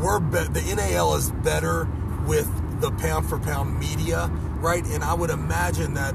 we're 0.00 0.20
be- 0.20 0.44
the 0.44 0.74
NAL 0.76 1.14
is 1.16 1.30
better 1.42 1.88
with 2.26 2.48
the 2.80 2.92
pound 2.92 3.28
for 3.28 3.38
pound 3.40 3.78
media, 3.80 4.30
right? 4.60 4.84
And 4.86 5.02
I 5.02 5.14
would 5.14 5.30
imagine 5.30 5.94
that 5.94 6.14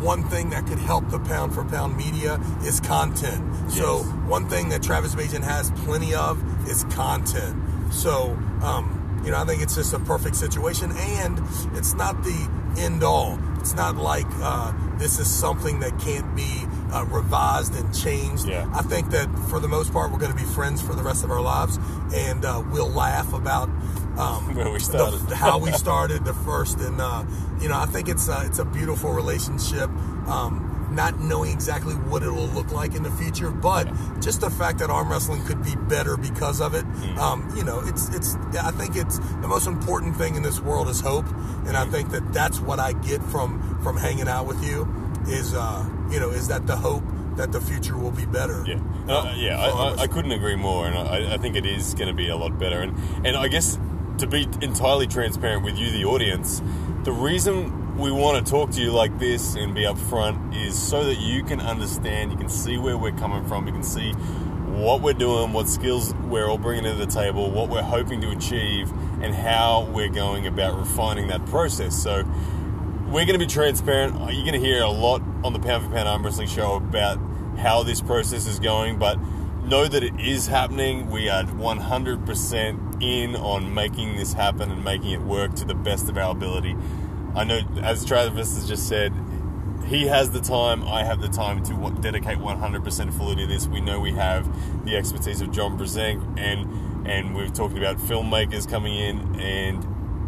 one 0.00 0.24
thing 0.24 0.50
that 0.50 0.66
could 0.66 0.78
help 0.78 1.08
the 1.10 1.18
pound 1.20 1.54
for 1.54 1.64
pound 1.64 1.96
media 1.96 2.40
is 2.62 2.80
content. 2.80 3.70
So 3.70 3.98
one 4.28 4.48
thing 4.48 4.68
that 4.70 4.82
Travis 4.82 5.14
Bagent 5.14 5.44
has 5.44 5.70
plenty 5.82 6.14
of 6.14 6.42
is 6.68 6.84
content. 6.84 7.56
So, 7.92 8.36
um, 8.62 9.22
you 9.24 9.30
know, 9.30 9.38
I 9.38 9.44
think 9.44 9.62
it's 9.62 9.74
just 9.74 9.92
a 9.92 9.98
perfect 9.98 10.36
situation, 10.36 10.92
and 10.92 11.38
it's 11.74 11.94
not 11.94 12.22
the 12.22 12.50
end 12.78 13.02
all. 13.02 13.38
It's 13.58 13.74
not 13.74 13.96
like 13.96 14.26
uh, 14.40 14.72
this 14.98 15.18
is 15.18 15.28
something 15.28 15.80
that 15.80 15.98
can't 15.98 16.36
be 16.36 16.64
uh, 16.92 17.04
revised 17.06 17.74
and 17.74 17.94
changed. 17.94 18.46
Yeah. 18.46 18.70
I 18.72 18.82
think 18.82 19.10
that 19.10 19.28
for 19.50 19.58
the 19.58 19.68
most 19.68 19.92
part, 19.92 20.12
we're 20.12 20.18
going 20.18 20.32
to 20.32 20.36
be 20.36 20.44
friends 20.44 20.80
for 20.80 20.94
the 20.94 21.02
rest 21.02 21.24
of 21.24 21.30
our 21.30 21.40
lives, 21.40 21.78
and 22.14 22.44
uh, 22.44 22.62
we'll 22.70 22.90
laugh 22.90 23.32
about 23.32 23.68
um, 24.18 24.54
Where 24.54 24.70
we 24.70 24.78
the- 24.78 25.36
how 25.36 25.58
we 25.58 25.72
started 25.86 26.24
the 26.24 26.34
first, 26.34 26.78
and 26.78 27.00
uh, 27.00 27.24
you 27.60 27.68
know, 27.68 27.78
I 27.78 27.86
think 27.86 28.08
it's 28.08 28.28
uh, 28.28 28.42
it's 28.44 28.58
a 28.58 28.64
beautiful 28.64 29.12
relationship. 29.12 29.88
Um, 30.28 30.64
not 30.90 31.20
knowing 31.20 31.52
exactly 31.52 31.94
what 31.94 32.22
it 32.22 32.30
will 32.30 32.48
look 32.48 32.72
like 32.72 32.94
in 32.94 33.02
the 33.02 33.10
future, 33.10 33.50
but 33.50 33.84
just 34.20 34.40
the 34.40 34.50
fact 34.50 34.78
that 34.78 34.90
arm 34.90 35.10
wrestling 35.10 35.44
could 35.44 35.62
be 35.62 35.76
better 35.76 36.16
because 36.16 36.60
of 36.60 36.74
it. 36.74 36.84
Mm. 36.86 37.18
Um, 37.18 37.56
you 37.56 37.64
know, 37.64 37.80
it's 37.84 38.08
it's. 38.14 38.34
I 38.60 38.70
think 38.72 38.96
it's 38.96 39.18
the 39.18 39.48
most 39.48 39.66
important 39.66 40.16
thing 40.16 40.34
in 40.34 40.42
this 40.42 40.60
world 40.60 40.88
is 40.88 41.00
hope, 41.00 41.26
and 41.66 41.76
I 41.76 41.84
think 41.84 42.10
that 42.10 42.32
that's 42.32 42.60
what 42.60 42.78
I 42.80 42.92
get 42.92 43.22
from 43.22 43.80
from 43.82 43.96
hanging 43.96 44.28
out 44.28 44.46
with 44.46 44.64
you. 44.64 44.88
Is 45.28 45.54
uh, 45.54 45.86
you 46.10 46.18
know, 46.18 46.30
is 46.30 46.48
that 46.48 46.66
the 46.66 46.76
hope 46.76 47.04
that 47.36 47.52
the 47.52 47.60
future 47.60 47.96
will 47.96 48.10
be 48.10 48.26
better? 48.26 48.64
Yeah, 48.66 48.74
um, 48.74 49.10
uh, 49.10 49.34
yeah, 49.36 49.60
I, 49.60 49.68
I, 49.68 49.96
I 50.02 50.06
couldn't 50.06 50.32
agree 50.32 50.56
more, 50.56 50.86
and 50.86 50.96
I, 50.96 51.34
I 51.34 51.38
think 51.38 51.54
it 51.54 51.66
is 51.66 51.94
going 51.94 52.08
to 52.08 52.14
be 52.14 52.28
a 52.28 52.36
lot 52.36 52.58
better. 52.58 52.80
And 52.80 52.96
and 53.26 53.36
I 53.36 53.48
guess 53.48 53.78
to 54.18 54.26
be 54.26 54.48
entirely 54.62 55.06
transparent 55.06 55.64
with 55.64 55.78
you, 55.78 55.90
the 55.90 56.04
audience, 56.04 56.62
the 57.04 57.12
reason 57.12 57.96
we 57.96 58.12
want 58.12 58.44
to 58.44 58.50
talk 58.50 58.70
to 58.70 58.80
you 58.80 58.92
like 58.92 59.18
this 59.18 59.54
and 59.54 59.74
be 59.74 59.82
upfront 59.82 60.56
is 60.56 60.80
so 60.80 61.04
that 61.04 61.18
you 61.18 61.42
can 61.42 61.60
understand, 61.60 62.30
you 62.30 62.38
can 62.38 62.48
see 62.48 62.78
where 62.78 62.96
we're 62.96 63.12
coming 63.12 63.44
from, 63.46 63.66
you 63.66 63.72
can 63.72 63.82
see 63.82 64.12
what 64.12 65.00
we're 65.00 65.12
doing, 65.12 65.52
what 65.52 65.68
skills 65.68 66.14
we're 66.28 66.46
all 66.46 66.58
bringing 66.58 66.84
to 66.84 66.94
the 66.94 67.06
table, 67.06 67.50
what 67.50 67.68
we're 67.68 67.82
hoping 67.82 68.20
to 68.20 68.30
achieve, 68.30 68.90
and 69.20 69.34
how 69.34 69.84
we're 69.92 70.08
going 70.08 70.46
about 70.46 70.78
refining 70.78 71.26
that 71.28 71.44
process. 71.46 72.00
So 72.00 72.24
we're 73.06 73.24
going 73.24 73.38
to 73.38 73.38
be 73.38 73.46
transparent. 73.46 74.14
You're 74.32 74.44
going 74.44 74.52
to 74.52 74.60
hear 74.60 74.82
a 74.82 74.90
lot 74.90 75.22
on 75.42 75.52
the 75.52 75.58
Pound 75.58 75.84
for 75.84 75.90
Pound 75.90 76.08
Arm 76.08 76.24
Wrestling 76.24 76.46
Show 76.46 76.74
about 76.74 77.18
how 77.56 77.82
this 77.82 78.00
process 78.00 78.46
is 78.46 78.60
going, 78.60 78.98
but 78.98 79.18
know 79.68 79.86
that 79.86 80.02
it 80.02 80.18
is 80.18 80.46
happening. 80.46 81.10
We 81.10 81.28
are 81.28 81.44
100% 81.44 83.02
in 83.02 83.36
on 83.36 83.74
making 83.74 84.16
this 84.16 84.32
happen 84.32 84.70
and 84.70 84.82
making 84.82 85.10
it 85.10 85.20
work 85.20 85.54
to 85.56 85.66
the 85.66 85.74
best 85.74 86.08
of 86.08 86.16
our 86.16 86.32
ability. 86.32 86.74
I 87.34 87.44
know, 87.44 87.60
as 87.82 88.04
Travis 88.04 88.54
has 88.54 88.66
just 88.66 88.88
said, 88.88 89.12
he 89.86 90.06
has 90.06 90.30
the 90.30 90.40
time, 90.40 90.86
I 90.86 91.04
have 91.04 91.20
the 91.20 91.28
time 91.28 91.62
to 91.64 92.00
dedicate 92.00 92.38
100% 92.38 93.12
fully 93.14 93.36
to 93.36 93.46
this. 93.46 93.66
We 93.66 93.80
know 93.80 94.00
we 94.00 94.12
have 94.12 94.84
the 94.84 94.96
expertise 94.96 95.40
of 95.40 95.50
John 95.50 95.78
Brzenk, 95.78 96.38
and 96.38 97.06
and 97.06 97.34
we've 97.34 97.52
talked 97.52 97.76
about 97.76 97.96
filmmakers 97.96 98.68
coming 98.68 98.94
in, 98.94 99.40
and 99.40 99.86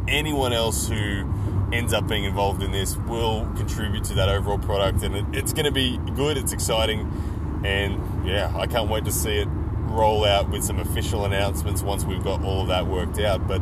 anyone 0.08 0.52
else 0.52 0.88
who 0.88 1.30
ends 1.72 1.92
up 1.92 2.06
being 2.08 2.24
involved 2.24 2.62
in 2.62 2.72
this 2.72 2.96
will 2.96 3.44
contribute 3.56 4.04
to 4.04 4.14
that 4.14 4.28
overall 4.28 4.58
product, 4.58 5.02
and 5.02 5.14
it, 5.14 5.24
it's 5.32 5.52
going 5.52 5.66
to 5.66 5.72
be 5.72 5.98
good. 6.14 6.38
It's 6.38 6.52
exciting, 6.52 7.60
and 7.64 8.00
yeah, 8.24 8.52
I 8.56 8.66
can't 8.66 8.88
wait 8.88 9.04
to 9.06 9.12
see 9.12 9.38
it 9.38 9.48
roll 9.90 10.24
out 10.24 10.48
with 10.50 10.64
some 10.64 10.78
official 10.78 11.24
announcements 11.24 11.82
once 11.82 12.04
we've 12.04 12.22
got 12.22 12.44
all 12.44 12.62
of 12.62 12.68
that 12.68 12.86
worked 12.86 13.18
out. 13.18 13.46
But 13.46 13.60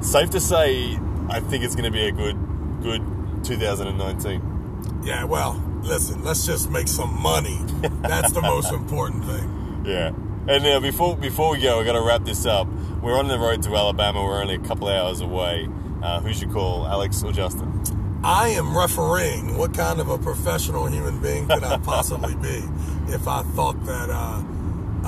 safe 0.00 0.30
to 0.30 0.40
say, 0.40 0.98
I 1.28 1.40
think 1.40 1.64
it's 1.64 1.74
going 1.74 1.84
to 1.84 1.90
be 1.90 2.06
a 2.06 2.12
good 2.12 2.36
good 2.82 3.02
2019. 3.44 5.02
Yeah, 5.04 5.24
well, 5.24 5.62
listen, 5.82 6.22
let's 6.24 6.46
just 6.46 6.70
make 6.70 6.88
some 6.88 7.20
money. 7.20 7.58
That's 8.02 8.32
the 8.32 8.42
most 8.42 8.72
important 8.72 9.24
thing. 9.24 9.82
Yeah. 9.84 10.12
And 10.48 10.64
now 10.64 10.80
before 10.80 11.16
before 11.16 11.52
we 11.52 11.60
go, 11.60 11.80
I 11.80 11.84
got 11.84 11.92
to 11.92 12.02
wrap 12.02 12.24
this 12.24 12.46
up. 12.46 12.68
We're 13.02 13.18
on 13.18 13.28
the 13.28 13.38
road 13.38 13.62
to 13.64 13.76
Alabama. 13.76 14.24
We're 14.24 14.40
only 14.40 14.54
a 14.54 14.60
couple 14.60 14.88
hours 14.88 15.20
away. 15.20 15.68
Uh, 16.02 16.20
who's 16.20 16.40
your 16.40 16.50
call, 16.52 16.86
Alex 16.86 17.22
or 17.22 17.32
Justin? 17.32 17.82
I 18.24 18.48
am 18.50 18.76
refereeing. 18.76 19.56
What 19.56 19.74
kind 19.74 20.00
of 20.00 20.08
a 20.08 20.18
professional 20.18 20.86
human 20.86 21.20
being 21.20 21.46
could 21.46 21.62
I 21.62 21.78
possibly 21.78 22.34
be 22.36 22.62
if 23.08 23.26
I 23.26 23.42
thought 23.42 23.84
that 23.84 24.10
uh, 24.10 24.42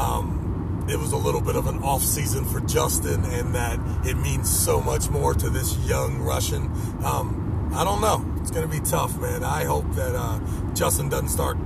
um, 0.01 0.87
it 0.89 0.99
was 0.99 1.13
a 1.13 1.17
little 1.17 1.41
bit 1.41 1.57
of 1.57 1.67
an 1.67 1.83
off 1.83 2.03
season 2.03 2.45
for 2.45 2.61
Justin 2.61 3.25
and 3.25 3.55
that 3.55 3.79
it 4.07 4.17
means 4.17 4.51
so 4.51 4.81
much 4.81 5.09
more 5.11 5.35
to 5.35 5.51
this 5.51 5.77
young 5.87 6.21
Russian? 6.21 6.71
Um, 7.05 7.71
I 7.75 7.85
don't 7.85 8.01
know. 8.01 8.25
It's 8.41 8.51
going 8.51 8.69
to 8.69 8.73
be 8.73 8.85
tough, 8.85 9.19
man. 9.21 9.45
I 9.45 9.65
hope 9.65 9.91
that 9.95 10.15
uh, 10.15 10.41
Justin 10.75 11.09
doesn't 11.09 11.29
start 11.29 11.57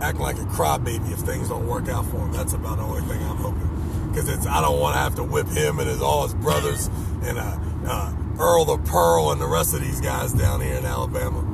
acting 0.00 0.22
like 0.22 0.36
a 0.36 0.44
crybaby 0.44 1.12
if 1.12 1.20
things 1.20 1.48
don't 1.48 1.66
work 1.66 1.88
out 1.88 2.06
for 2.06 2.18
him. 2.18 2.32
That's 2.32 2.52
about 2.52 2.78
the 2.78 2.84
only 2.84 3.02
thing 3.02 3.22
I'm 3.22 3.36
hoping. 3.36 4.10
Because 4.10 4.28
it's 4.28 4.46
I 4.46 4.60
don't 4.60 4.78
want 4.78 4.94
to 4.94 5.00
have 5.00 5.16
to 5.16 5.24
whip 5.24 5.48
him 5.48 5.80
and 5.80 5.88
his 5.88 6.00
all 6.00 6.22
his 6.22 6.34
brothers 6.34 6.88
and 7.22 7.38
uh, 7.38 7.58
uh, 7.86 8.14
Earl 8.38 8.64
the 8.64 8.78
Pearl 8.78 9.32
and 9.32 9.40
the 9.40 9.46
rest 9.46 9.74
of 9.74 9.80
these 9.80 10.00
guys 10.00 10.32
down 10.32 10.60
here 10.60 10.74
in 10.74 10.84
Alabama. 10.84 11.53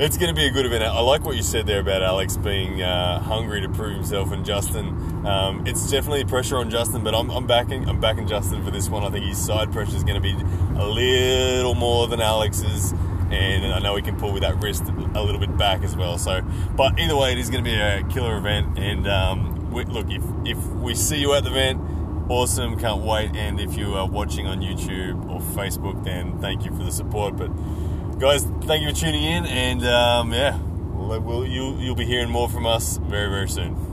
It's 0.00 0.16
going 0.16 0.34
to 0.34 0.34
be 0.34 0.46
a 0.46 0.50
good 0.50 0.64
event. 0.64 0.82
I 0.82 0.98
like 1.00 1.26
what 1.26 1.36
you 1.36 1.42
said 1.42 1.66
there 1.66 1.80
about 1.80 2.02
Alex 2.02 2.38
being 2.38 2.80
uh, 2.80 3.20
hungry 3.20 3.60
to 3.60 3.68
prove 3.68 3.96
himself, 3.96 4.32
and 4.32 4.46
Justin. 4.46 5.26
Um, 5.26 5.66
it's 5.66 5.90
definitely 5.90 6.24
pressure 6.24 6.56
on 6.56 6.70
Justin, 6.70 7.04
but 7.04 7.14
I'm, 7.14 7.28
I'm 7.28 7.46
backing. 7.46 7.86
I'm 7.86 8.00
backing 8.00 8.26
Justin 8.26 8.64
for 8.64 8.70
this 8.70 8.88
one. 8.88 9.04
I 9.04 9.10
think 9.10 9.26
his 9.26 9.36
side 9.36 9.70
pressure 9.72 9.94
is 9.94 10.02
going 10.02 10.14
to 10.14 10.22
be 10.22 10.32
a 10.80 10.86
little 10.86 11.74
more 11.74 12.08
than 12.08 12.22
Alex's, 12.22 12.92
and 13.30 13.74
I 13.74 13.78
know 13.78 13.94
he 13.94 14.00
can 14.00 14.16
pull 14.16 14.32
with 14.32 14.40
that 14.40 14.56
wrist 14.62 14.84
a 14.84 15.22
little 15.22 15.38
bit 15.38 15.54
back 15.58 15.82
as 15.82 15.94
well. 15.94 16.16
So, 16.16 16.40
but 16.74 16.98
either 16.98 17.14
way, 17.14 17.32
it 17.32 17.38
is 17.38 17.50
going 17.50 17.62
to 17.62 17.70
be 17.70 17.76
a 17.76 18.02
killer 18.04 18.38
event. 18.38 18.78
And 18.78 19.06
um, 19.06 19.70
we, 19.70 19.84
look, 19.84 20.06
if 20.08 20.22
if 20.46 20.66
we 20.76 20.94
see 20.94 21.18
you 21.18 21.34
at 21.34 21.44
the 21.44 21.50
event, 21.50 21.78
awesome, 22.30 22.78
can't 22.78 23.02
wait. 23.02 23.36
And 23.36 23.60
if 23.60 23.76
you 23.76 23.96
are 23.96 24.08
watching 24.08 24.46
on 24.46 24.62
YouTube 24.62 25.28
or 25.28 25.40
Facebook, 25.40 26.02
then 26.04 26.38
thank 26.40 26.64
you 26.64 26.74
for 26.74 26.84
the 26.84 26.90
support. 26.90 27.36
But 27.36 27.50
guys, 28.20 28.44
thank 28.64 28.82
you 28.82 28.90
for 28.90 28.94
tuning 28.94 29.24
in, 29.24 29.46
and 29.46 29.82
um, 29.86 30.30
yeah, 30.30 30.58
we'll, 30.58 31.18
we'll, 31.20 31.46
you, 31.46 31.74
you'll 31.78 31.94
be 31.94 32.04
hearing 32.04 32.28
more 32.28 32.50
from 32.50 32.66
us 32.66 32.98
very, 32.98 33.30
very 33.30 33.48
soon. 33.48 33.89